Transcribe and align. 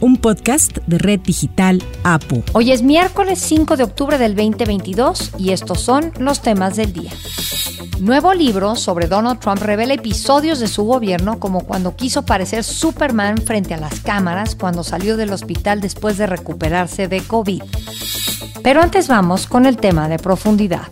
un 0.00 0.16
podcast 0.16 0.78
de 0.86 0.98
Red 0.98 1.20
Digital 1.20 1.82
APU. 2.04 2.42
Hoy 2.52 2.72
es 2.72 2.82
miércoles 2.82 3.38
5 3.40 3.76
de 3.76 3.84
octubre 3.84 4.18
del 4.18 4.34
2022 4.34 5.32
y 5.38 5.50
estos 5.50 5.80
son 5.80 6.12
los 6.18 6.40
temas 6.40 6.76
del 6.76 6.92
día. 6.92 7.12
Nuevo 8.00 8.32
libro 8.32 8.76
sobre 8.76 9.08
Donald 9.08 9.40
Trump 9.40 9.60
revela 9.62 9.94
episodios 9.94 10.58
de 10.58 10.68
su 10.68 10.84
gobierno 10.84 11.38
como 11.38 11.66
cuando 11.66 11.96
quiso 11.96 12.24
parecer 12.24 12.64
Superman 12.64 13.38
frente 13.38 13.74
a 13.74 13.76
las 13.76 14.00
cámaras 14.00 14.54
cuando 14.54 14.82
salió 14.82 15.16
del 15.16 15.32
hospital 15.32 15.80
después 15.80 16.16
de 16.16 16.26
recuperarse 16.26 17.08
de 17.08 17.20
COVID. 17.20 17.62
Pero 18.62 18.80
antes 18.80 19.08
vamos 19.08 19.46
con 19.46 19.66
el 19.66 19.76
tema 19.76 20.08
de 20.08 20.18
profundidad. 20.18 20.88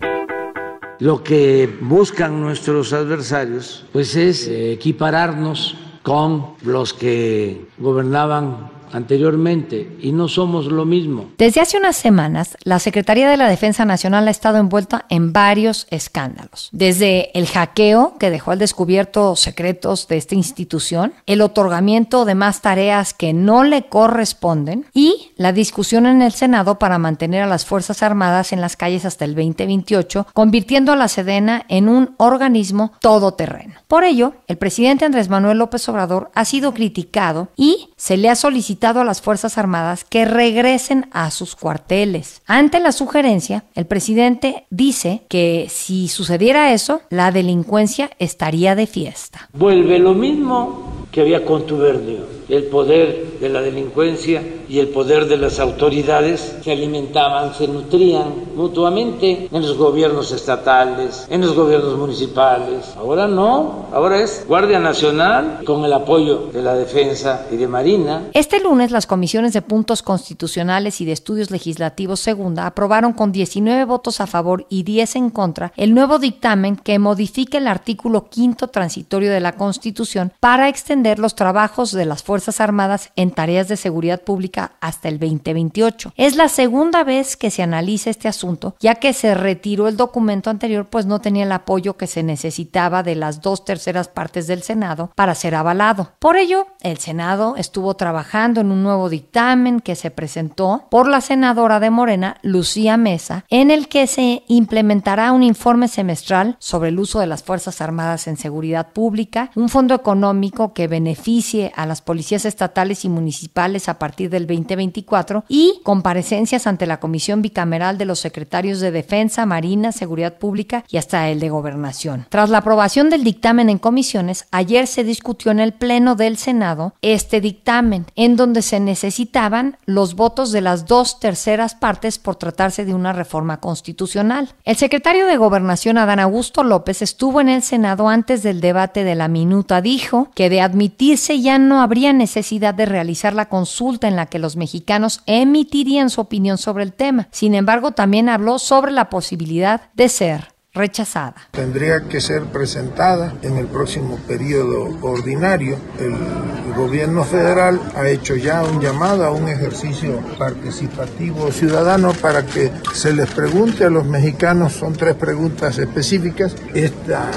Lo 1.00 1.22
que 1.22 1.78
buscan 1.80 2.40
nuestros 2.40 2.92
adversarios 2.92 3.86
pues 3.92 4.16
es 4.16 4.48
equipararnos 4.48 5.76
con 6.02 6.54
los 6.62 6.92
que 6.92 7.68
gobernaban 7.78 8.77
anteriormente 8.92 9.96
y 10.00 10.12
no 10.12 10.28
somos 10.28 10.66
lo 10.66 10.84
mismo. 10.84 11.30
Desde 11.38 11.60
hace 11.60 11.78
unas 11.78 11.96
semanas, 11.96 12.56
la 12.62 12.78
Secretaría 12.78 13.28
de 13.28 13.36
la 13.36 13.48
Defensa 13.48 13.84
Nacional 13.84 14.28
ha 14.28 14.30
estado 14.30 14.58
envuelta 14.58 15.06
en 15.08 15.32
varios 15.32 15.86
escándalos. 15.90 16.68
Desde 16.72 17.36
el 17.38 17.46
hackeo 17.46 18.16
que 18.18 18.30
dejó 18.30 18.52
al 18.52 18.58
descubierto 18.58 19.36
secretos 19.36 20.08
de 20.08 20.16
esta 20.16 20.34
institución, 20.34 21.12
el 21.26 21.40
otorgamiento 21.40 22.24
de 22.24 22.34
más 22.34 22.62
tareas 22.62 23.14
que 23.14 23.32
no 23.32 23.64
le 23.64 23.86
corresponden 23.88 24.86
y 24.92 25.32
la 25.36 25.52
discusión 25.52 26.06
en 26.06 26.22
el 26.22 26.32
Senado 26.32 26.78
para 26.78 26.98
mantener 26.98 27.42
a 27.42 27.46
las 27.46 27.64
Fuerzas 27.64 28.02
Armadas 28.02 28.52
en 28.52 28.60
las 28.60 28.76
calles 28.76 29.04
hasta 29.04 29.24
el 29.24 29.34
2028, 29.34 30.26
convirtiendo 30.34 30.92
a 30.92 30.96
la 30.96 31.08
Sedena 31.08 31.64
en 31.68 31.88
un 31.88 32.14
organismo 32.18 32.92
todoterreno. 33.00 33.74
Por 33.86 34.04
ello, 34.04 34.34
el 34.46 34.58
presidente 34.58 35.04
Andrés 35.04 35.28
Manuel 35.28 35.58
López 35.58 35.88
Obrador 35.88 36.30
ha 36.34 36.44
sido 36.44 36.74
criticado 36.74 37.48
y 37.56 37.90
se 37.98 38.16
le 38.16 38.30
ha 38.30 38.34
solicitado 38.34 39.00
a 39.00 39.04
las 39.04 39.20
Fuerzas 39.20 39.58
Armadas 39.58 40.04
que 40.08 40.24
regresen 40.24 41.08
a 41.12 41.30
sus 41.30 41.54
cuarteles. 41.54 42.40
Ante 42.46 42.80
la 42.80 42.92
sugerencia, 42.92 43.64
el 43.74 43.84
presidente 43.84 44.64
dice 44.70 45.22
que 45.28 45.66
si 45.68 46.08
sucediera 46.08 46.72
eso, 46.72 47.02
la 47.10 47.32
delincuencia 47.32 48.10
estaría 48.18 48.74
de 48.74 48.86
fiesta. 48.86 49.50
Vuelve 49.52 49.98
lo 49.98 50.14
mismo 50.14 51.06
que 51.12 51.20
había 51.20 51.44
contubernio 51.44 52.37
el 52.48 52.64
poder 52.64 53.38
de 53.40 53.48
la 53.48 53.60
delincuencia 53.60 54.42
y 54.68 54.78
el 54.78 54.88
poder 54.88 55.26
de 55.26 55.36
las 55.36 55.60
autoridades 55.60 56.56
se 56.62 56.72
alimentaban, 56.72 57.54
se 57.54 57.68
nutrían 57.68 58.34
mutuamente 58.54 59.48
en 59.50 59.62
los 59.62 59.76
gobiernos 59.76 60.32
estatales, 60.32 61.26
en 61.30 61.40
los 61.40 61.54
gobiernos 61.54 61.96
municipales. 61.96 62.94
Ahora 62.96 63.26
no, 63.26 63.86
ahora 63.92 64.22
es 64.22 64.44
Guardia 64.46 64.78
Nacional 64.78 65.60
con 65.64 65.84
el 65.84 65.92
apoyo 65.92 66.50
de 66.52 66.62
la 66.62 66.74
Defensa 66.74 67.46
y 67.50 67.56
de 67.56 67.68
Marina. 67.68 68.28
Este 68.34 68.60
lunes 68.60 68.90
las 68.90 69.06
comisiones 69.06 69.52
de 69.52 69.62
puntos 69.62 70.02
constitucionales 70.02 71.00
y 71.00 71.04
de 71.04 71.12
estudios 71.12 71.50
legislativos 71.50 72.20
segunda 72.20 72.66
aprobaron 72.66 73.12
con 73.12 73.32
19 73.32 73.84
votos 73.84 74.20
a 74.20 74.26
favor 74.26 74.66
y 74.68 74.82
10 74.82 75.16
en 75.16 75.30
contra 75.30 75.72
el 75.76 75.94
nuevo 75.94 76.18
dictamen 76.18 76.76
que 76.76 76.98
modifica 76.98 77.58
el 77.58 77.68
artículo 77.68 78.28
quinto 78.28 78.68
transitorio 78.68 79.30
de 79.30 79.40
la 79.40 79.52
Constitución 79.52 80.32
para 80.40 80.68
extender 80.68 81.18
los 81.18 81.34
trabajos 81.34 81.92
de 81.92 82.04
las 82.04 82.22
fuerzas 82.22 82.37
Fuerzas 82.38 82.60
Armadas 82.60 83.10
en 83.16 83.32
tareas 83.32 83.66
de 83.66 83.76
seguridad 83.76 84.22
pública 84.22 84.70
hasta 84.80 85.08
el 85.08 85.18
2028. 85.18 86.12
Es 86.16 86.36
la 86.36 86.48
segunda 86.48 87.02
vez 87.02 87.36
que 87.36 87.50
se 87.50 87.64
analiza 87.64 88.10
este 88.10 88.28
asunto, 88.28 88.76
ya 88.78 88.94
que 88.94 89.12
se 89.12 89.34
retiró 89.34 89.88
el 89.88 89.96
documento 89.96 90.50
anterior, 90.50 90.86
pues 90.88 91.04
no 91.04 91.20
tenía 91.20 91.42
el 91.42 91.50
apoyo 91.50 91.96
que 91.96 92.06
se 92.06 92.22
necesitaba 92.22 93.02
de 93.02 93.16
las 93.16 93.40
dos 93.40 93.64
terceras 93.64 94.06
partes 94.06 94.46
del 94.46 94.62
Senado 94.62 95.10
para 95.16 95.34
ser 95.34 95.56
avalado. 95.56 96.12
Por 96.20 96.36
ello, 96.36 96.68
el 96.80 96.98
Senado 96.98 97.56
estuvo 97.56 97.94
trabajando 97.94 98.60
en 98.60 98.70
un 98.70 98.84
nuevo 98.84 99.08
dictamen 99.08 99.80
que 99.80 99.96
se 99.96 100.12
presentó 100.12 100.86
por 100.92 101.08
la 101.08 101.20
senadora 101.20 101.80
de 101.80 101.90
Morena, 101.90 102.36
Lucía 102.42 102.96
Mesa, 102.96 103.46
en 103.48 103.72
el 103.72 103.88
que 103.88 104.06
se 104.06 104.44
implementará 104.46 105.32
un 105.32 105.42
informe 105.42 105.88
semestral 105.88 106.54
sobre 106.60 106.90
el 106.90 107.00
uso 107.00 107.18
de 107.18 107.26
las 107.26 107.42
Fuerzas 107.42 107.80
Armadas 107.80 108.28
en 108.28 108.36
seguridad 108.36 108.92
pública, 108.92 109.50
un 109.56 109.68
fondo 109.68 109.96
económico 109.96 110.72
que 110.72 110.86
beneficie 110.86 111.72
a 111.74 111.84
las 111.84 112.00
policías 112.00 112.27
estatales 112.32 113.04
y 113.04 113.08
municipales 113.08 113.88
a 113.88 113.98
partir 113.98 114.30
del 114.30 114.46
2024 114.46 115.44
y 115.48 115.80
comparecencias 115.82 116.66
ante 116.66 116.86
la 116.86 117.00
Comisión 117.00 117.42
Bicameral 117.42 117.98
de 117.98 118.04
los 118.04 118.20
Secretarios 118.20 118.80
de 118.80 118.90
Defensa, 118.90 119.46
Marina, 119.46 119.92
Seguridad 119.92 120.38
Pública 120.38 120.84
y 120.88 120.96
hasta 120.96 121.28
el 121.28 121.40
de 121.40 121.48
Gobernación. 121.48 122.26
Tras 122.28 122.50
la 122.50 122.58
aprobación 122.58 123.10
del 123.10 123.24
dictamen 123.24 123.70
en 123.70 123.78
comisiones, 123.78 124.46
ayer 124.50 124.86
se 124.86 125.04
discutió 125.04 125.52
en 125.52 125.60
el 125.60 125.72
Pleno 125.72 126.14
del 126.14 126.36
Senado 126.36 126.94
este 127.02 127.40
dictamen, 127.40 128.06
en 128.16 128.36
donde 128.36 128.62
se 128.62 128.80
necesitaban 128.80 129.76
los 129.86 130.14
votos 130.14 130.52
de 130.52 130.60
las 130.60 130.86
dos 130.86 131.20
terceras 131.20 131.74
partes 131.74 132.18
por 132.18 132.36
tratarse 132.36 132.84
de 132.84 132.94
una 132.94 133.12
reforma 133.12 133.60
constitucional. 133.60 134.54
El 134.64 134.76
secretario 134.76 135.26
de 135.26 135.36
Gobernación, 135.36 135.98
Adán 135.98 136.20
Augusto 136.20 136.62
López, 136.62 137.02
estuvo 137.02 137.40
en 137.40 137.48
el 137.48 137.62
Senado 137.62 138.08
antes 138.08 138.42
del 138.42 138.60
debate 138.60 139.04
de 139.04 139.14
la 139.14 139.28
minuta. 139.28 139.80
Dijo 139.80 140.30
que 140.34 140.50
de 140.50 140.60
admitirse 140.60 141.40
ya 141.40 141.58
no 141.58 141.80
habría 141.80 142.12
necesidad 142.18 142.74
de 142.74 142.86
realizar 142.86 143.34
la 143.34 143.48
consulta 143.48 144.08
en 144.08 144.16
la 144.16 144.26
que 144.26 144.38
los 144.38 144.56
mexicanos 144.56 145.22
emitirían 145.26 146.10
su 146.10 146.20
opinión 146.20 146.58
sobre 146.58 146.84
el 146.84 146.92
tema. 146.92 147.28
Sin 147.30 147.54
embargo, 147.54 147.92
también 147.92 148.28
habló 148.28 148.58
sobre 148.58 148.92
la 148.92 149.08
posibilidad 149.08 149.90
de 149.94 150.08
ser 150.08 150.57
rechazada. 150.78 151.34
Tendría 151.50 152.00
que 152.08 152.20
ser 152.20 152.44
presentada 152.44 153.34
en 153.42 153.58
el 153.58 153.66
próximo 153.66 154.16
periodo 154.26 154.96
ordinario. 155.02 155.76
El 155.98 156.72
gobierno 156.74 157.24
federal 157.24 157.80
ha 157.96 158.08
hecho 158.08 158.36
ya 158.36 158.62
un 158.62 158.80
llamado 158.80 159.24
a 159.24 159.30
un 159.30 159.48
ejercicio 159.48 160.20
participativo 160.38 161.50
ciudadano 161.50 162.12
para 162.14 162.46
que 162.46 162.70
se 162.94 163.12
les 163.12 163.28
pregunte 163.30 163.84
a 163.84 163.90
los 163.90 164.06
mexicanos, 164.06 164.72
son 164.72 164.94
tres 164.94 165.14
preguntas 165.16 165.76
específicas. 165.78 166.54
Esta 166.74 167.30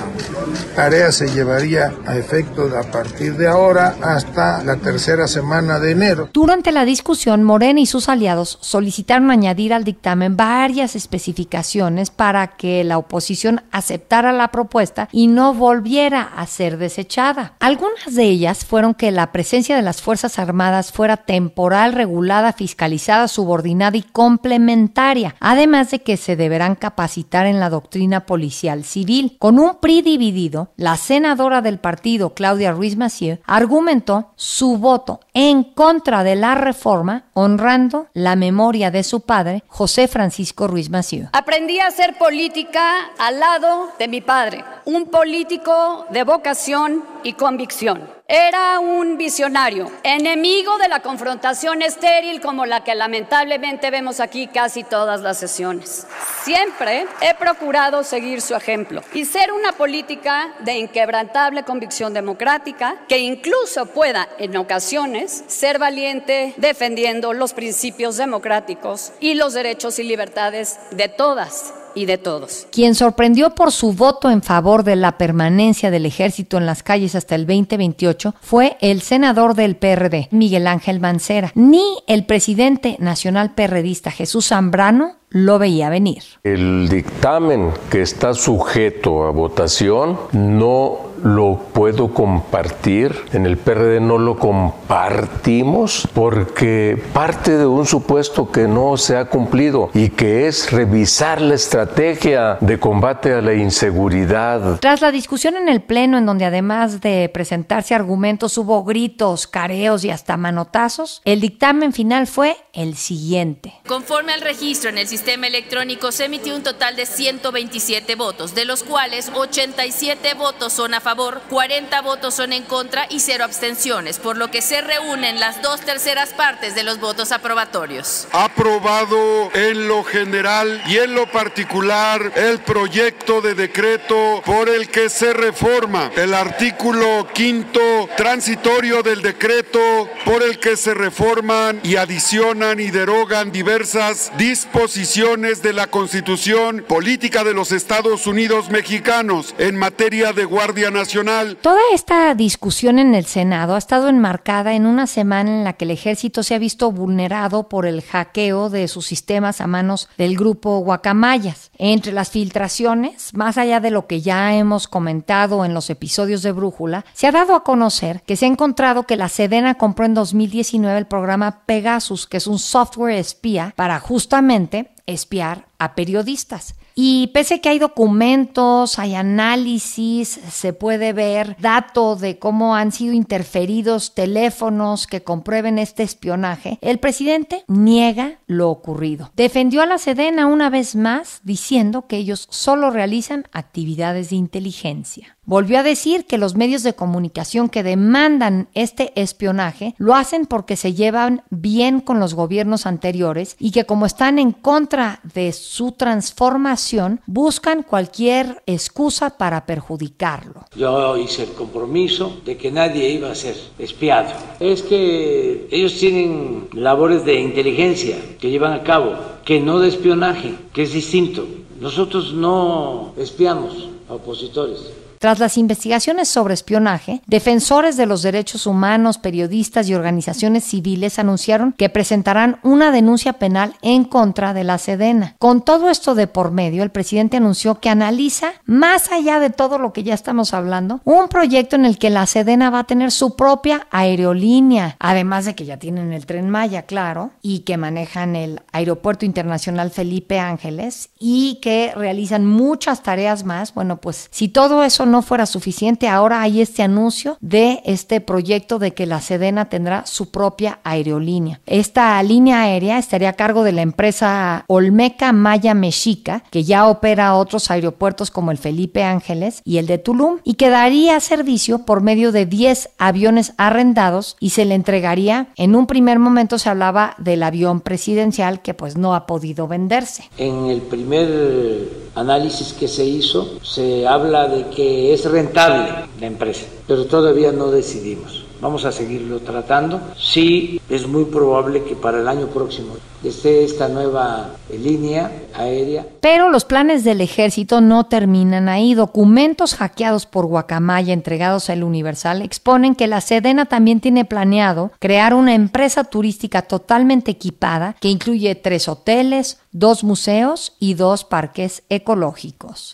tarea 0.76 1.12
se 1.12 1.28
llevaría 1.30 1.94
a 2.06 2.18
efecto 2.18 2.70
a 2.78 2.84
partir 2.84 3.36
de 3.38 3.48
ahora 3.48 3.96
hasta 4.02 4.64
la 4.64 4.78
tercera 4.78 5.28
semana 5.28 5.80
de 5.80 5.92
enero. 5.92 6.30
Durante 6.34 6.72
la 6.72 6.86
discusión, 6.86 7.44
Morena 7.44 7.80
y 7.80 7.88
sus 7.88 8.08
aliados 8.08 8.60
solicitaron 8.62 9.32
añadir 9.32 9.74
al 9.74 9.84
dictamen 9.84 10.38
varias 10.38 10.96
especificaciones 10.96 12.12
para 12.12 12.56
que 12.56 12.84
la 12.84 13.00
oposición 13.00 13.31
aceptara 13.72 14.32
la 14.32 14.50
propuesta 14.50 15.10
y 15.12 15.28
no 15.28 15.54
volviera 15.54 16.22
a 16.22 16.46
ser 16.46 16.78
desechada. 16.78 17.54
Algunas 17.60 18.16
de 18.16 18.24
ellas 18.24 18.66
fueron 18.66 18.94
que 18.94 19.12
la 19.12 19.32
presencia 19.32 19.76
de 19.76 19.82
las 19.82 20.02
Fuerzas 20.02 20.40
Armadas 20.40 20.92
fuera 20.92 21.18
temporal, 21.18 21.94
regulada, 21.94 22.54
fiscalizada, 22.54 23.28
subordinada 23.28 23.98
y 23.98 24.04
complementaria, 24.04 25.36
además 25.40 25.92
de 25.92 26.00
que 26.00 26.18
se 26.18 26.36
deberán 26.36 26.76
capacitar 26.76 27.46
en 27.46 27.60
la 27.60 27.70
doctrina 27.70 28.26
policial 28.26 28.84
civil. 28.84 29.38
Con 29.40 29.60
un 29.60 29.78
PRI 29.80 30.02
dividido, 30.02 30.72
la 30.76 30.98
senadora 30.98 31.62
del 31.62 31.80
partido, 31.80 32.34
Claudia 32.34 32.72
Ruiz 32.72 32.98
Massieu, 32.98 33.40
argumentó 33.46 34.32
su 34.36 34.78
voto 34.78 35.20
en 35.34 35.64
contra 35.64 36.24
de 36.24 36.36
la 36.36 36.56
reforma, 36.56 37.26
honrando 37.34 38.08
la 38.14 38.36
memoria 38.36 38.92
de 38.92 39.04
su 39.04 39.22
padre, 39.22 39.64
José 39.68 40.08
Francisco 40.08 40.68
Ruiz 40.68 40.90
Massieu. 40.90 41.28
Aprendí 41.34 41.80
a 41.80 41.88
hacer 41.88 42.18
política 42.18 43.11
al 43.18 43.40
lado 43.40 43.92
de 43.98 44.08
mi 44.08 44.22
padre, 44.22 44.64
un 44.86 45.08
político 45.08 46.06
de 46.10 46.24
vocación 46.24 47.04
y 47.24 47.34
convicción. 47.34 48.10
Era 48.28 48.80
un 48.80 49.18
visionario, 49.18 49.92
enemigo 50.04 50.78
de 50.78 50.88
la 50.88 51.02
confrontación 51.02 51.82
estéril 51.82 52.40
como 52.40 52.66
la 52.66 52.82
que 52.84 52.96
lamentablemente 52.96 53.92
vemos 53.92 54.22
aquí 54.22 54.48
casi 54.48 54.86
todas 54.86 55.20
las 55.20 55.38
sesiones. 55.38 56.08
Siempre 56.44 57.08
he 57.20 57.34
procurado 57.34 58.04
seguir 58.04 58.42
su 58.42 58.56
ejemplo 58.56 59.02
y 59.14 59.26
ser 59.26 59.52
una 59.52 59.74
política 59.74 60.54
de 60.60 60.78
inquebrantable 60.78 61.64
convicción 61.64 62.14
democrática 62.14 62.96
que 63.10 63.20
incluso 63.20 63.88
pueda 63.88 64.30
en 64.38 64.56
ocasiones 64.56 65.44
ser 65.48 65.78
valiente 65.78 66.54
defendiendo 66.56 67.34
los 67.34 67.52
principios 67.52 68.16
democráticos 68.16 69.12
y 69.20 69.34
los 69.34 69.54
derechos 69.54 70.00
y 70.00 70.04
libertades 70.04 70.80
de 70.92 71.10
todas 71.10 71.74
y 71.96 72.06
de 72.06 72.18
todos. 72.18 72.68
Quien 72.72 72.96
sorprendió 72.96 73.56
por 73.56 73.72
su 73.72 73.94
voto 73.94 74.30
en 74.30 74.42
favor 74.42 74.84
de 74.84 74.96
la 74.96 75.18
permanencia 75.18 75.92
del 75.92 76.06
ejército 76.06 76.58
en 76.58 76.66
las 76.66 76.84
calles 76.84 77.16
hasta 77.16 77.36
el 77.36 77.46
2028 77.46 78.36
fue 78.42 78.78
el 78.82 79.02
senador 79.02 79.56
del 79.56 79.76
PRD, 79.76 80.28
Miguel 80.32 80.68
Ángel 80.68 81.00
Mancera. 81.00 81.52
Ni 81.56 81.84
el 82.08 82.26
presidente 82.26 82.98
nacional 83.00 83.54
perredista 83.54 84.12
Jesús 84.12 84.48
Zambrano 84.48 85.21
lo 85.32 85.60
veía 85.60 85.90
venir. 85.90 86.24
El 86.44 86.90
dictamen 86.90 87.72
que 87.90 88.02
está 88.02 88.34
sujeto 88.34 89.24
a 89.24 89.32
votación 89.32 90.18
no 90.34 91.12
lo 91.24 91.60
puedo 91.72 92.16
compartir, 92.16 93.16
en 93.32 93.46
el 93.46 93.58
PRD 93.58 94.00
no 94.00 94.18
lo 94.18 94.40
compartimos 94.40 96.08
porque 96.16 97.02
parte 97.14 97.58
de 97.58 97.68
un 97.68 97.86
supuesto 97.86 98.52
que 98.52 98.68
no 98.68 98.98
se 98.98 99.18
ha 99.18 99.26
cumplido 99.26 99.92
y 99.94 100.10
que 100.10 100.48
es 100.48 100.72
revisar 100.72 101.40
la 101.40 101.54
estrategia 101.54 102.58
de 102.60 102.80
combate 102.80 103.34
a 103.34 103.42
la 103.42 103.54
inseguridad. 103.54 104.80
Tras 104.80 105.02
la 105.02 105.12
discusión 105.12 105.56
en 105.56 105.70
el 105.70 105.82
Pleno, 105.84 106.18
en 106.18 106.26
donde 106.26 106.46
además 106.46 107.02
de 107.02 107.30
presentarse 107.32 107.94
argumentos 107.94 108.58
hubo 108.58 108.84
gritos, 108.84 109.46
careos 109.46 110.04
y 110.04 110.10
hasta 110.10 110.38
manotazos, 110.38 111.22
el 111.24 111.40
dictamen 111.40 111.94
final 111.94 112.26
fue 112.26 112.58
el 112.74 112.96
siguiente. 112.96 113.74
Conforme 113.88 114.34
al 114.34 114.42
registro 114.42 114.90
en 114.90 114.98
el 114.98 115.08
sistema 115.08 115.21
electrónico, 115.28 116.12
se 116.12 116.26
emitió 116.26 116.56
un 116.56 116.64
total 116.64 116.96
de 116.96 117.06
127 117.06 118.16
votos, 118.16 118.56
de 118.56 118.66
los 118.66 118.84
cuales 118.84 119.32
87 119.34 120.34
votos 120.34 120.74
son 120.74 120.94
a 120.94 121.02
favor, 121.02 121.42
40 121.50 122.02
votos 122.02 122.36
son 122.36 122.54
en 122.54 122.64
contra 122.64 123.06
y 123.10 123.20
cero 123.20 123.44
abstenciones, 123.44 124.20
por 124.20 124.38
lo 124.38 124.50
que 124.50 124.62
se 124.62 124.82
reúnen 124.82 125.40
las 125.40 125.62
dos 125.62 125.82
terceras 125.82 126.30
partes 126.34 126.76
de 126.76 126.84
los 126.84 127.00
votos 127.00 127.32
aprobatorios. 127.32 128.28
Aprobado 128.32 129.52
en 129.54 129.88
lo 129.88 130.04
general 130.04 130.82
y 130.88 130.98
en 130.98 131.14
lo 131.14 131.30
particular 131.32 132.32
el 132.36 132.60
proyecto 132.60 133.42
de 133.42 133.54
decreto 133.54 134.42
por 134.46 134.70
el 134.70 134.90
que 134.90 135.10
se 135.10 135.34
reforma 135.34 136.12
el 136.16 136.34
artículo 136.34 137.28
quinto 137.34 138.10
transitorio 138.18 139.04
del 139.04 139.22
decreto 139.22 140.10
por 140.26 140.44
el 140.44 140.60
que 140.60 140.76
se 140.76 140.94
reforman 140.94 141.80
y 141.84 141.96
adicionan 141.96 142.80
y 142.80 142.90
derogan 142.92 143.52
diversas 143.52 144.32
disposiciones 144.38 145.11
de 145.12 145.74
la 145.74 145.88
Constitución 145.88 146.86
Política 146.88 147.44
de 147.44 147.54
los 147.54 147.74
Estados 147.74 148.28
Unidos 148.28 148.70
Mexicanos 148.70 149.54
en 149.58 149.76
materia 149.76 150.32
de 150.32 150.46
Guardia 150.46 150.90
Nacional. 150.90 151.58
Toda 151.62 151.82
esta 151.94 152.34
discusión 152.34 152.98
en 152.98 153.14
el 153.14 153.26
Senado 153.26 153.76
ha 153.76 153.78
estado 153.78 154.08
enmarcada 154.08 154.74
en 154.74 154.86
una 154.86 155.08
semana 155.08 155.52
en 155.52 155.64
la 155.66 155.74
que 155.74 155.84
el 155.84 155.92
ejército 155.92 156.44
se 156.44 156.56
ha 156.56 156.60
visto 156.60 156.94
vulnerado 156.94 157.68
por 157.68 157.86
el 157.86 158.02
hackeo 158.02 158.70
de 158.70 158.88
sus 158.88 159.06
sistemas 159.06 159.60
a 159.60 159.68
manos 159.68 160.08
del 160.18 160.38
grupo 160.38 160.80
Guacamayas. 160.80 161.72
Entre 161.78 162.14
las 162.14 162.30
filtraciones, 162.30 163.34
más 163.34 163.58
allá 163.58 163.82
de 163.82 163.92
lo 163.92 164.08
que 164.08 164.22
ya 164.22 164.56
hemos 164.56 164.88
comentado 164.88 165.66
en 165.66 165.74
los 165.74 165.90
episodios 165.90 166.42
de 166.42 166.54
Brújula, 166.54 167.04
se 167.12 167.28
ha 167.28 167.34
dado 167.34 167.56
a 167.56 167.66
conocer 167.66 168.22
que 168.26 168.38
se 168.38 168.46
ha 168.46 168.48
encontrado 168.48 169.04
que 169.04 169.18
la 169.18 169.28
Sedena 169.28 169.76
compró 169.76 170.06
en 170.06 170.14
2019 170.14 170.98
el 170.98 171.08
programa 171.08 171.66
Pegasus, 171.66 172.28
que 172.28 172.38
es 172.38 172.48
un 172.48 172.60
software 172.60 173.18
espía 173.18 173.74
para 173.76 174.00
justamente 174.00 174.92
espiar 175.06 175.68
a 175.78 175.96
periodistas. 175.96 176.76
Y 176.94 177.28
pese 177.28 177.62
que 177.62 177.70
hay 177.70 177.80
documentos, 177.80 179.00
hay 179.00 179.16
análisis, 179.16 180.28
se 180.28 180.74
puede 180.74 181.14
ver 181.14 181.56
datos 181.60 182.20
de 182.20 182.38
cómo 182.38 182.76
han 182.76 182.92
sido 182.92 183.14
interferidos 183.14 184.14
teléfonos 184.14 185.08
que 185.08 185.24
comprueben 185.24 185.80
este 185.80 186.04
espionaje, 186.04 186.78
el 186.82 187.00
presidente 187.00 187.64
niega 187.68 188.40
lo 188.46 188.70
ocurrido. 188.70 189.32
Defendió 189.36 189.82
a 189.82 189.86
la 189.86 189.98
Sedena 189.98 190.48
una 190.48 190.70
vez 190.70 190.96
más 190.96 191.40
diciendo 191.44 192.08
que 192.08 192.18
ellos 192.18 192.48
solo 192.50 192.92
realizan 192.92 193.48
actividades 193.54 194.30
de 194.30 194.36
inteligencia. 194.36 195.38
Volvió 195.44 195.80
a 195.80 195.84
decir 195.84 196.26
que 196.28 196.38
los 196.38 196.56
medios 196.56 196.84
de 196.84 196.94
comunicación 196.94 197.68
que 197.68 197.82
demandan 197.82 198.70
este 198.76 199.12
espionaje 199.20 199.96
lo 199.98 200.14
hacen 200.14 200.46
porque 200.46 200.76
se 200.76 200.94
llevan 200.94 201.42
bien 201.50 202.00
con 202.00 202.20
los 202.20 202.36
gobiernos 202.36 202.86
anteriores 202.86 203.56
y 203.58 203.72
que 203.72 203.86
como 203.86 204.06
están 204.06 204.38
en 204.38 204.52
contra 204.52 205.20
de 205.34 205.52
su 205.52 205.94
transformación, 205.94 207.22
buscan 207.26 207.82
cualquier 207.82 208.62
excusa 208.68 209.36
para 209.40 209.66
perjudicarlo. 209.66 210.68
Yo 210.76 211.18
hice 211.18 211.42
el 211.44 211.54
compromiso 211.54 212.40
de 212.46 212.56
que 212.56 212.70
nadie 212.70 213.10
iba 213.10 213.32
a 213.32 213.36
ser 213.36 213.56
espiado. 213.80 214.30
Es 214.60 214.84
que 214.84 215.68
ellos 215.72 215.98
tienen 215.98 216.68
labores 216.72 217.26
de 217.26 217.42
inteligencia 217.42 218.16
que 218.40 218.52
llevan 218.52 218.74
a 218.74 218.84
cabo, 218.84 219.16
que 219.44 219.60
no 219.60 219.80
de 219.80 219.90
espionaje, 219.90 220.54
que 220.72 220.84
es 220.84 220.94
distinto. 220.94 221.48
Nosotros 221.80 222.32
no 222.32 223.16
espiamos 223.18 223.90
a 224.08 224.14
opositores. 224.14 225.01
Tras 225.22 225.38
las 225.38 225.60
investigaciones 225.60 226.30
sobre 226.30 226.56
espionaje, 226.56 227.22
defensores 227.28 227.96
de 227.96 228.08
los 228.08 228.24
derechos 228.24 228.66
humanos, 228.66 229.20
periodistas 229.20 229.88
y 229.88 229.94
organizaciones 229.94 230.64
civiles 230.64 231.20
anunciaron 231.20 231.74
que 231.74 231.90
presentarán 231.90 232.58
una 232.64 232.92
denuncia 232.92 233.34
penal 233.34 233.76
en 233.84 234.04
contra 234.04 234.56
de 234.56 234.64
la 234.64 234.80
Sedena. 234.80 235.36
Con 235.38 235.62
todo 235.62 235.92
esto 235.92 236.16
de 236.16 236.26
por 236.26 236.50
medio, 236.50 236.82
el 236.82 236.90
presidente 236.90 237.38
anunció 237.38 237.80
que 237.80 237.90
analiza, 237.90 238.54
más 238.66 239.12
allá 239.12 239.40
de 239.40 239.52
todo 239.52 239.78
lo 239.78 239.94
que 239.94 240.02
ya 240.02 240.16
estamos 240.16 240.56
hablando, 240.56 241.02
un 241.04 241.28
proyecto 241.28 241.76
en 241.76 241.86
el 241.86 242.00
que 242.00 242.10
la 242.10 242.26
Sedena 242.26 242.72
va 242.72 242.80
a 242.80 242.86
tener 242.86 243.12
su 243.12 243.36
propia 243.36 243.86
aerolínea, 243.92 244.96
además 244.98 245.46
de 245.46 245.54
que 245.54 245.66
ya 245.66 245.78
tienen 245.78 246.14
el 246.14 246.26
tren 246.26 246.50
Maya, 246.50 246.88
claro, 246.88 247.30
y 247.44 247.60
que 247.60 247.78
manejan 247.78 248.36
el 248.36 248.62
Aeropuerto 248.72 249.24
Internacional 249.28 249.92
Felipe 249.92 250.40
Ángeles 250.40 251.12
y 251.20 251.60
que 251.62 251.94
realizan 251.96 252.48
muchas 252.48 253.04
tareas 253.04 253.44
más. 253.44 253.76
Bueno, 253.76 253.98
pues 253.98 254.28
si 254.32 254.50
todo 254.50 254.84
eso 254.84 255.11
no 255.12 255.22
fuera 255.22 255.46
suficiente, 255.46 256.08
ahora 256.08 256.42
hay 256.42 256.62
este 256.62 256.84
anuncio 256.84 257.38
de 257.42 257.82
este 257.86 258.22
proyecto 258.22 258.80
de 258.80 258.94
que 258.94 259.06
la 259.06 259.22
Sedena 259.22 259.70
tendrá 259.70 260.06
su 260.06 260.32
propia 260.32 260.80
aerolínea. 260.84 261.62
Esta 261.66 262.22
línea 262.24 262.62
aérea 262.62 262.98
estaría 262.98 263.30
a 263.30 263.34
cargo 263.34 263.64
de 263.64 263.74
la 263.74 263.82
empresa 263.82 264.66
Olmeca 264.68 265.34
Maya 265.34 265.74
Mexica, 265.74 266.44
que 266.50 266.64
ya 266.64 266.88
opera 266.88 267.36
otros 267.36 267.70
aeropuertos 267.70 268.32
como 268.32 268.52
el 268.52 268.58
Felipe 268.58 269.04
Ángeles 269.04 269.62
y 269.66 269.78
el 269.78 269.88
de 269.88 269.98
Tulum, 269.98 270.40
y 270.44 270.56
que 270.56 270.70
daría 270.70 271.20
servicio 271.20 271.86
por 271.86 272.02
medio 272.02 272.32
de 272.32 272.46
10 272.46 272.90
aviones 272.98 273.54
arrendados 273.58 274.38
y 274.40 274.52
se 274.52 274.66
le 274.66 274.76
entregaría, 274.76 275.50
en 275.58 275.76
un 275.76 275.88
primer 275.88 276.20
momento 276.20 276.58
se 276.58 276.70
hablaba 276.70 277.16
del 277.18 277.44
avión 277.44 277.82
presidencial 277.82 278.62
que 278.62 278.74
pues 278.74 278.98
no 278.98 279.14
ha 279.14 279.26
podido 279.26 279.68
venderse. 279.68 280.30
En 280.38 280.68
el 280.68 280.82
primer 280.82 281.90
análisis 282.16 282.74
que 282.74 282.88
se 282.88 283.06
hizo 283.06 283.60
se 283.64 284.08
habla 284.08 284.48
de 284.48 284.68
que 284.68 285.01
es 285.10 285.26
rentable 285.26 285.90
la 286.20 286.28
empresa, 286.28 286.66
pero 286.88 287.06
todavía 287.06 287.52
no 287.52 287.72
decidimos. 287.72 288.46
Vamos 288.62 288.86
a 288.86 288.92
seguirlo 288.92 289.40
tratando. 289.40 290.00
Sí, 290.16 290.80
es 290.88 291.08
muy 291.08 291.26
probable 291.26 291.84
que 291.84 291.96
para 291.96 292.20
el 292.20 292.28
año 292.28 292.46
próximo 292.46 292.94
esté 293.24 293.64
esta 293.64 293.88
nueva 293.88 294.52
línea 294.70 295.32
aérea. 295.56 296.06
Pero 296.22 296.50
los 296.50 296.64
planes 296.66 297.04
del 297.04 297.22
ejército 297.22 297.82
no 297.82 298.06
terminan 298.06 298.70
ahí. 298.70 298.94
Documentos 298.94 299.74
hackeados 299.74 300.28
por 300.28 300.46
Guacamaya 300.46 301.12
entregados 301.12 301.72
al 301.72 301.84
Universal 301.84 302.44
exponen 302.44 302.94
que 302.94 303.08
la 303.08 303.22
Sedena 303.22 303.66
también 303.66 304.00
tiene 304.00 304.26
planeado 304.26 304.92
crear 305.00 305.34
una 305.34 305.56
empresa 305.56 306.04
turística 306.04 306.62
totalmente 306.62 307.32
equipada 307.32 307.96
que 308.00 308.10
incluye 308.10 308.54
tres 308.54 308.88
hoteles, 308.88 309.60
dos 309.72 310.04
museos 310.04 310.74
y 310.80 310.94
dos 310.94 311.24
parques 311.24 311.82
ecológicos. 311.90 312.94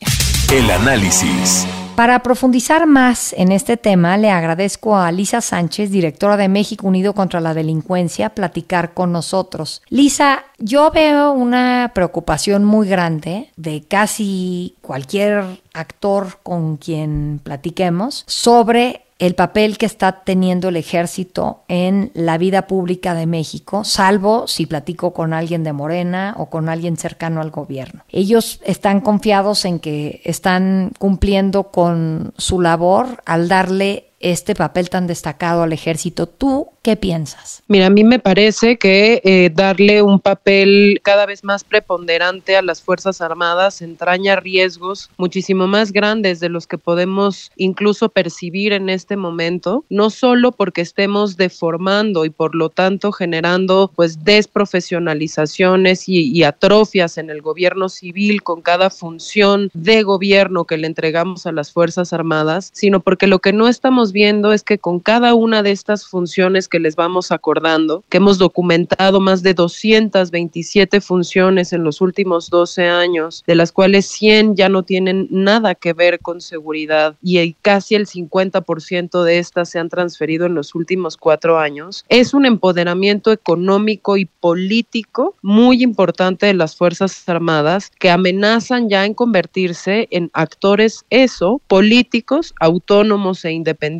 El 0.50 0.72
análisis. 0.72 1.68
Para 1.98 2.24
profundizar 2.24 2.88
más 2.88 3.34
en 3.34 3.52
este 3.52 3.76
tema, 3.76 4.16
le 4.16 4.32
agradezco 4.32 4.96
a 4.96 5.12
Lisa 5.12 5.42
Sánchez, 5.42 5.92
directora 5.92 6.38
de 6.38 6.48
México 6.48 6.88
Unido 6.88 7.14
contra 7.14 7.42
la 7.42 7.54
Delincuencia, 7.54 8.30
platicar 8.30 8.94
con 8.94 9.12
nosotros. 9.12 9.82
Lisa, 9.90 10.46
yo 10.58 10.90
veo 10.92 11.34
una 11.34 11.92
preocupación 11.94 12.64
muy 12.64 12.88
grande 12.88 13.50
de 13.58 13.84
casi 13.86 14.78
cualquier 14.82 15.44
actor 15.74 16.40
con 16.44 16.78
quien 16.78 17.42
platiquemos 17.44 18.24
sobre 18.26 19.07
el 19.20 19.36
papel 19.36 19.78
que 19.78 19.86
está 19.86 20.24
teniendo 20.24 20.70
el 20.70 20.76
ejército 20.76 21.64
en 21.68 22.12
la 22.14 22.38
vida 22.38 22.68
pública 22.68 23.14
de 23.14 23.26
México, 23.26 23.84
salvo 23.84 24.48
si 24.48 24.66
platico 24.66 25.14
con 25.14 25.34
alguien 25.34 25.64
de 25.64 25.74
Morena 25.74 26.36
o 26.38 26.50
con 26.50 26.70
alguien 26.70 26.98
cercano 26.98 27.42
al 27.42 27.52
gobierno. 27.52 28.04
Ellos 28.10 28.62
están 28.64 29.02
confiados 29.02 29.66
en 29.66 29.80
que 29.80 30.22
están 30.24 30.92
cumpliendo 31.00 31.72
con 31.72 32.34
su 32.38 32.62
labor 32.62 33.22
al 33.26 33.48
darle 33.48 34.07
este 34.20 34.56
papel 34.56 34.90
tan 34.90 35.08
destacado 35.08 35.64
al 35.64 35.74
ejército. 35.74 36.28
¿Tú 36.28 36.68
qué 36.82 36.96
piensas? 36.96 37.64
Mira, 37.68 37.88
a 37.88 37.90
mí 37.90 38.04
me 38.04 38.20
parece 38.20 38.78
que 38.78 39.22
eh, 39.24 39.52
darle 39.54 40.02
un 40.02 40.20
papel 40.20 41.00
cada 41.04 41.26
vez 41.26 41.44
más 41.44 41.64
preponderante 41.64 42.56
a 42.56 42.62
las 42.62 42.82
Fuerzas 42.82 43.22
Armadas 43.22 43.82
entraña 43.82 44.38
riesgos 44.38 45.10
muchísimo 45.18 45.68
más 45.68 45.92
grandes 45.92 46.40
de 46.40 46.50
los 46.50 46.66
que 46.66 46.78
podemos 46.78 47.52
incluso 47.58 48.10
percibir 48.10 48.74
en 48.74 48.90
este 48.90 49.18
momento, 49.18 49.86
no 49.90 50.10
solo 50.10 50.52
porque 50.52 50.82
estemos 50.82 51.38
deformando 51.38 52.26
y 52.26 52.30
por 52.30 52.56
lo 52.56 52.70
tanto 52.70 53.12
generando 53.12 53.92
pues 53.96 54.24
desprofesionalizaciones 54.24 56.08
y, 56.10 56.32
y 56.32 56.44
atrofias 56.44 57.18
en 57.18 57.30
el 57.30 57.42
gobierno 57.42 57.90
civil 57.90 58.44
con 58.44 58.62
cada 58.62 58.90
función 58.90 59.70
de 59.74 60.04
gobierno 60.04 60.66
que 60.66 60.78
le 60.78 60.88
entregamos 60.88 61.46
a 61.46 61.52
las 61.52 61.72
Fuerzas 61.72 62.14
Armadas, 62.14 62.70
sino 62.74 63.02
porque 63.02 63.28
lo 63.28 63.40
que 63.40 63.54
no 63.54 63.68
estamos 63.68 64.07
estamos 64.08 64.14
viendo 64.14 64.54
es 64.54 64.64
que 64.64 64.78
con 64.78 65.00
cada 65.00 65.34
una 65.34 65.64
de 65.64 65.72
estas 65.72 66.06
funciones 66.06 66.68
que 66.70 66.80
les 66.80 66.96
vamos 66.96 67.32
acordando, 67.32 68.04
que 68.10 68.18
hemos 68.18 68.38
documentado 68.38 69.20
más 69.20 69.44
de 69.44 69.54
227 69.54 71.02
funciones 71.02 71.74
en 71.74 71.84
los 71.84 72.00
últimos 72.00 72.50
12 72.50 72.88
años, 72.88 73.44
de 73.46 73.56
las 73.56 73.72
cuales 73.72 74.06
100 74.08 74.56
ya 74.56 74.70
no 74.70 74.84
tienen 74.84 75.28
nada 75.30 75.76
que 75.76 75.94
ver 75.94 76.20
con 76.20 76.42
seguridad 76.42 77.16
y 77.22 77.54
casi 77.62 77.96
el 77.96 78.06
50% 78.08 79.24
de 79.24 79.40
estas 79.40 79.70
se 79.70 79.80
han 79.80 79.90
transferido 79.90 80.46
en 80.46 80.56
los 80.56 80.74
últimos 80.76 81.18
cuatro 81.18 81.60
años, 81.60 82.06
es 82.08 82.34
un 82.34 82.46
empoderamiento 82.46 83.32
económico 83.32 84.16
y 84.16 84.26
político 84.26 85.36
muy 85.42 85.84
importante 85.84 86.46
de 86.46 86.54
las 86.54 86.76
Fuerzas 86.76 87.28
Armadas 87.28 87.92
que 88.00 88.10
amenazan 88.10 88.90
ya 88.90 89.06
en 89.06 89.14
convertirse 89.14 90.08
en 90.12 90.30
actores 90.34 91.04
eso, 91.10 91.62
políticos, 91.68 92.54
autónomos 92.60 93.44
e 93.44 93.52
independientes, 93.52 93.97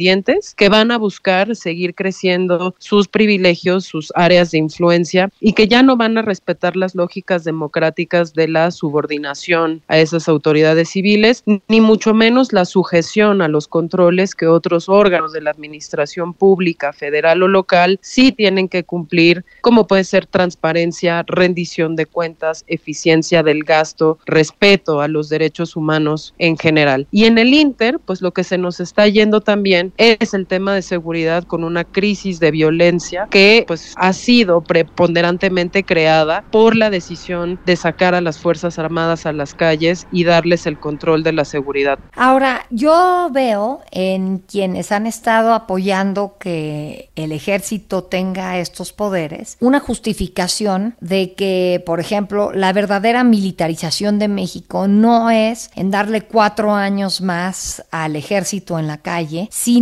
que 0.56 0.70
van 0.70 0.92
a 0.92 0.98
buscar 0.98 1.56
seguir 1.56 1.96
creciendo 1.96 2.76
sus 2.78 3.08
privilegios, 3.08 3.86
sus 3.86 4.12
áreas 4.16 4.52
de 4.52 4.58
influencia 4.58 5.30
y 5.40 5.54
que 5.54 5.68
ya 5.68 5.84
no 5.84 5.98
van 5.98 6.18
a 6.18 6.22
respetar 6.22 6.76
las 6.76 6.96
lógicas 6.96 7.44
democráticas 7.44 8.34
de 8.34 8.48
la 8.48 8.72
subordinación 8.72 9.82
a 9.88 9.98
esas 9.98 10.28
autoridades 10.28 10.90
civiles, 10.90 11.44
ni 11.68 11.82
mucho 11.82 12.14
menos 12.14 12.54
la 12.54 12.66
sujeción 12.66 13.42
a 13.42 13.48
los 13.48 13.68
controles 13.68 14.36
que 14.36 14.48
otros 14.48 14.90
órganos 14.90 15.34
de 15.34 15.42
la 15.42 15.52
administración 15.52 16.34
pública, 16.34 16.94
federal 16.94 17.44
o 17.44 17.48
local 17.48 18.00
sí 18.02 18.32
tienen 18.32 18.70
que 18.70 18.84
cumplir, 18.84 19.44
como 19.62 19.88
puede 19.88 20.04
ser 20.04 20.26
transparencia, 20.26 21.24
rendición 21.28 21.96
de 21.96 22.06
cuentas, 22.06 22.64
eficiencia 22.68 23.44
del 23.44 23.64
gasto, 23.64 24.20
respeto 24.26 25.02
a 25.02 25.08
los 25.08 25.30
derechos 25.30 25.76
humanos 25.76 26.34
en 26.38 26.58
general. 26.58 27.08
Y 27.12 27.26
en 27.26 27.38
el 27.38 27.54
Inter, 27.54 28.00
pues 28.00 28.22
lo 28.22 28.32
que 28.32 28.44
se 28.44 28.58
nos 28.58 28.80
está 28.80 29.08
yendo 29.08 29.42
también 29.42 29.87
es 29.98 30.34
el 30.34 30.48
tema 30.48 30.74
de 30.74 30.82
seguridad 30.82 31.44
con 31.44 31.64
una 31.64 31.84
crisis 31.84 32.40
de 32.40 32.52
violencia 32.52 33.28
que 33.30 33.64
pues 33.68 33.94
ha 33.98 34.14
sido 34.14 34.62
preponderantemente 34.62 35.84
creada 35.84 36.44
por 36.52 36.76
la 36.76 36.90
decisión 36.90 37.60
de 37.66 37.76
sacar 37.76 38.16
a 38.16 38.22
las 38.22 38.40
Fuerzas 38.40 38.80
Armadas 38.80 39.26
a 39.26 39.34
las 39.34 39.54
calles 39.54 40.08
y 40.12 40.24
darles 40.24 40.66
el 40.66 40.80
control 40.80 41.24
de 41.24 41.34
la 41.34 41.46
seguridad. 41.46 42.00
Ahora, 42.16 42.66
yo 42.70 43.30
veo 43.32 43.82
en 43.92 44.40
quienes 44.40 44.92
han 44.92 45.08
estado 45.08 45.54
apoyando 45.54 46.36
que 46.40 47.10
el 47.16 47.32
ejército 47.32 48.04
tenga 48.04 48.58
estos 48.60 48.94
poderes 48.94 49.58
una 49.60 49.80
justificación 49.80 50.96
de 51.00 51.34
que, 51.34 51.82
por 51.86 52.00
ejemplo, 52.00 52.52
la 52.54 52.74
verdadera 52.74 53.24
militarización 53.24 54.20
de 54.20 54.28
México 54.28 54.88
no 54.88 55.30
es 55.30 55.72
en 55.76 55.92
darle 55.92 56.22
cuatro 56.22 56.74
años 56.74 57.22
más 57.22 57.84
al 57.92 58.16
ejército 58.16 58.80
en 58.80 58.88
la 58.88 58.98
calle, 58.98 59.48
sino 59.52 59.77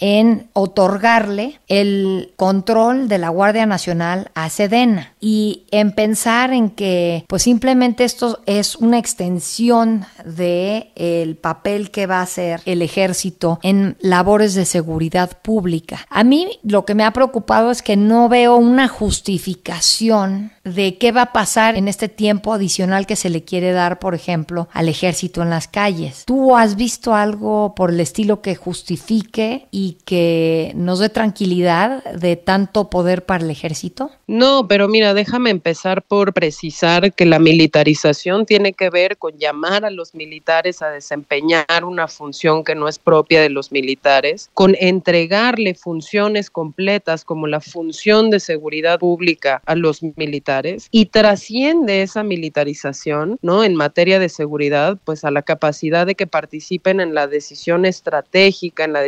en 0.00 0.48
otorgarle 0.52 1.60
el 1.68 2.32
control 2.36 3.08
de 3.08 3.18
la 3.18 3.28
Guardia 3.28 3.66
Nacional 3.66 4.30
a 4.34 4.48
Sedena 4.50 5.14
y 5.20 5.64
en 5.70 5.92
pensar 5.92 6.52
en 6.52 6.70
que 6.70 7.24
pues 7.28 7.42
simplemente 7.42 8.04
esto 8.04 8.40
es 8.46 8.76
una 8.76 8.98
extensión 8.98 10.04
de 10.24 10.92
el 10.96 11.36
papel 11.36 11.90
que 11.90 12.06
va 12.06 12.18
a 12.18 12.22
hacer 12.22 12.60
el 12.64 12.82
ejército 12.82 13.58
en 13.62 13.96
labores 14.00 14.54
de 14.54 14.64
seguridad 14.64 15.38
pública. 15.42 16.06
A 16.10 16.24
mí 16.24 16.58
lo 16.62 16.84
que 16.84 16.94
me 16.94 17.04
ha 17.04 17.12
preocupado 17.12 17.70
es 17.70 17.82
que 17.82 17.96
no 17.96 18.28
veo 18.28 18.56
una 18.56 18.88
justificación 18.88 20.52
de 20.64 20.98
qué 20.98 21.12
va 21.12 21.22
a 21.22 21.32
pasar 21.32 21.76
en 21.76 21.88
este 21.88 22.08
tiempo 22.08 22.52
adicional 22.52 23.06
que 23.06 23.16
se 23.16 23.30
le 23.30 23.44
quiere 23.44 23.72
dar, 23.72 23.98
por 23.98 24.14
ejemplo, 24.14 24.68
al 24.72 24.88
ejército 24.88 25.42
en 25.42 25.50
las 25.50 25.68
calles. 25.68 26.24
¿Tú 26.26 26.56
has 26.56 26.76
visto 26.76 27.14
algo 27.14 27.74
por 27.74 27.90
el 27.90 28.00
estilo 28.00 28.42
que 28.42 28.56
y 29.70 29.98
que 30.04 30.72
nos 30.74 30.98
dé 30.98 31.08
tranquilidad 31.08 32.02
de 32.04 32.36
tanto 32.36 32.90
poder 32.90 33.24
para 33.24 33.44
el 33.44 33.50
ejército? 33.50 34.10
No, 34.26 34.66
pero 34.66 34.88
mira, 34.88 35.14
déjame 35.14 35.50
empezar 35.50 36.02
por 36.02 36.32
precisar 36.32 37.12
que 37.12 37.26
la 37.26 37.38
militarización 37.38 38.46
tiene 38.46 38.72
que 38.72 38.90
ver 38.90 39.18
con 39.18 39.38
llamar 39.38 39.84
a 39.84 39.90
los 39.90 40.14
militares 40.14 40.82
a 40.82 40.88
desempeñar 40.90 41.84
una 41.84 42.08
función 42.08 42.64
que 42.64 42.74
no 42.74 42.88
es 42.88 42.98
propia 42.98 43.42
de 43.42 43.50
los 43.50 43.72
militares, 43.72 44.50
con 44.54 44.74
entregarle 44.80 45.74
funciones 45.74 46.50
completas 46.50 47.24
como 47.24 47.46
la 47.46 47.60
función 47.60 48.30
de 48.30 48.40
seguridad 48.40 48.98
pública 48.98 49.62
a 49.66 49.74
los 49.74 50.02
militares 50.02 50.88
y 50.90 51.06
trasciende 51.06 52.02
esa 52.02 52.22
militarización, 52.22 53.38
¿no? 53.42 53.64
En 53.64 53.74
materia 53.74 54.18
de 54.18 54.28
seguridad, 54.28 54.98
pues 55.04 55.24
a 55.24 55.30
la 55.30 55.42
capacidad 55.42 56.06
de 56.06 56.14
que 56.14 56.26
participen 56.26 57.00
en 57.00 57.14
la 57.14 57.26
decisión 57.26 57.84
estratégica, 57.84 58.84
en 58.84 58.92
la 58.92 59.02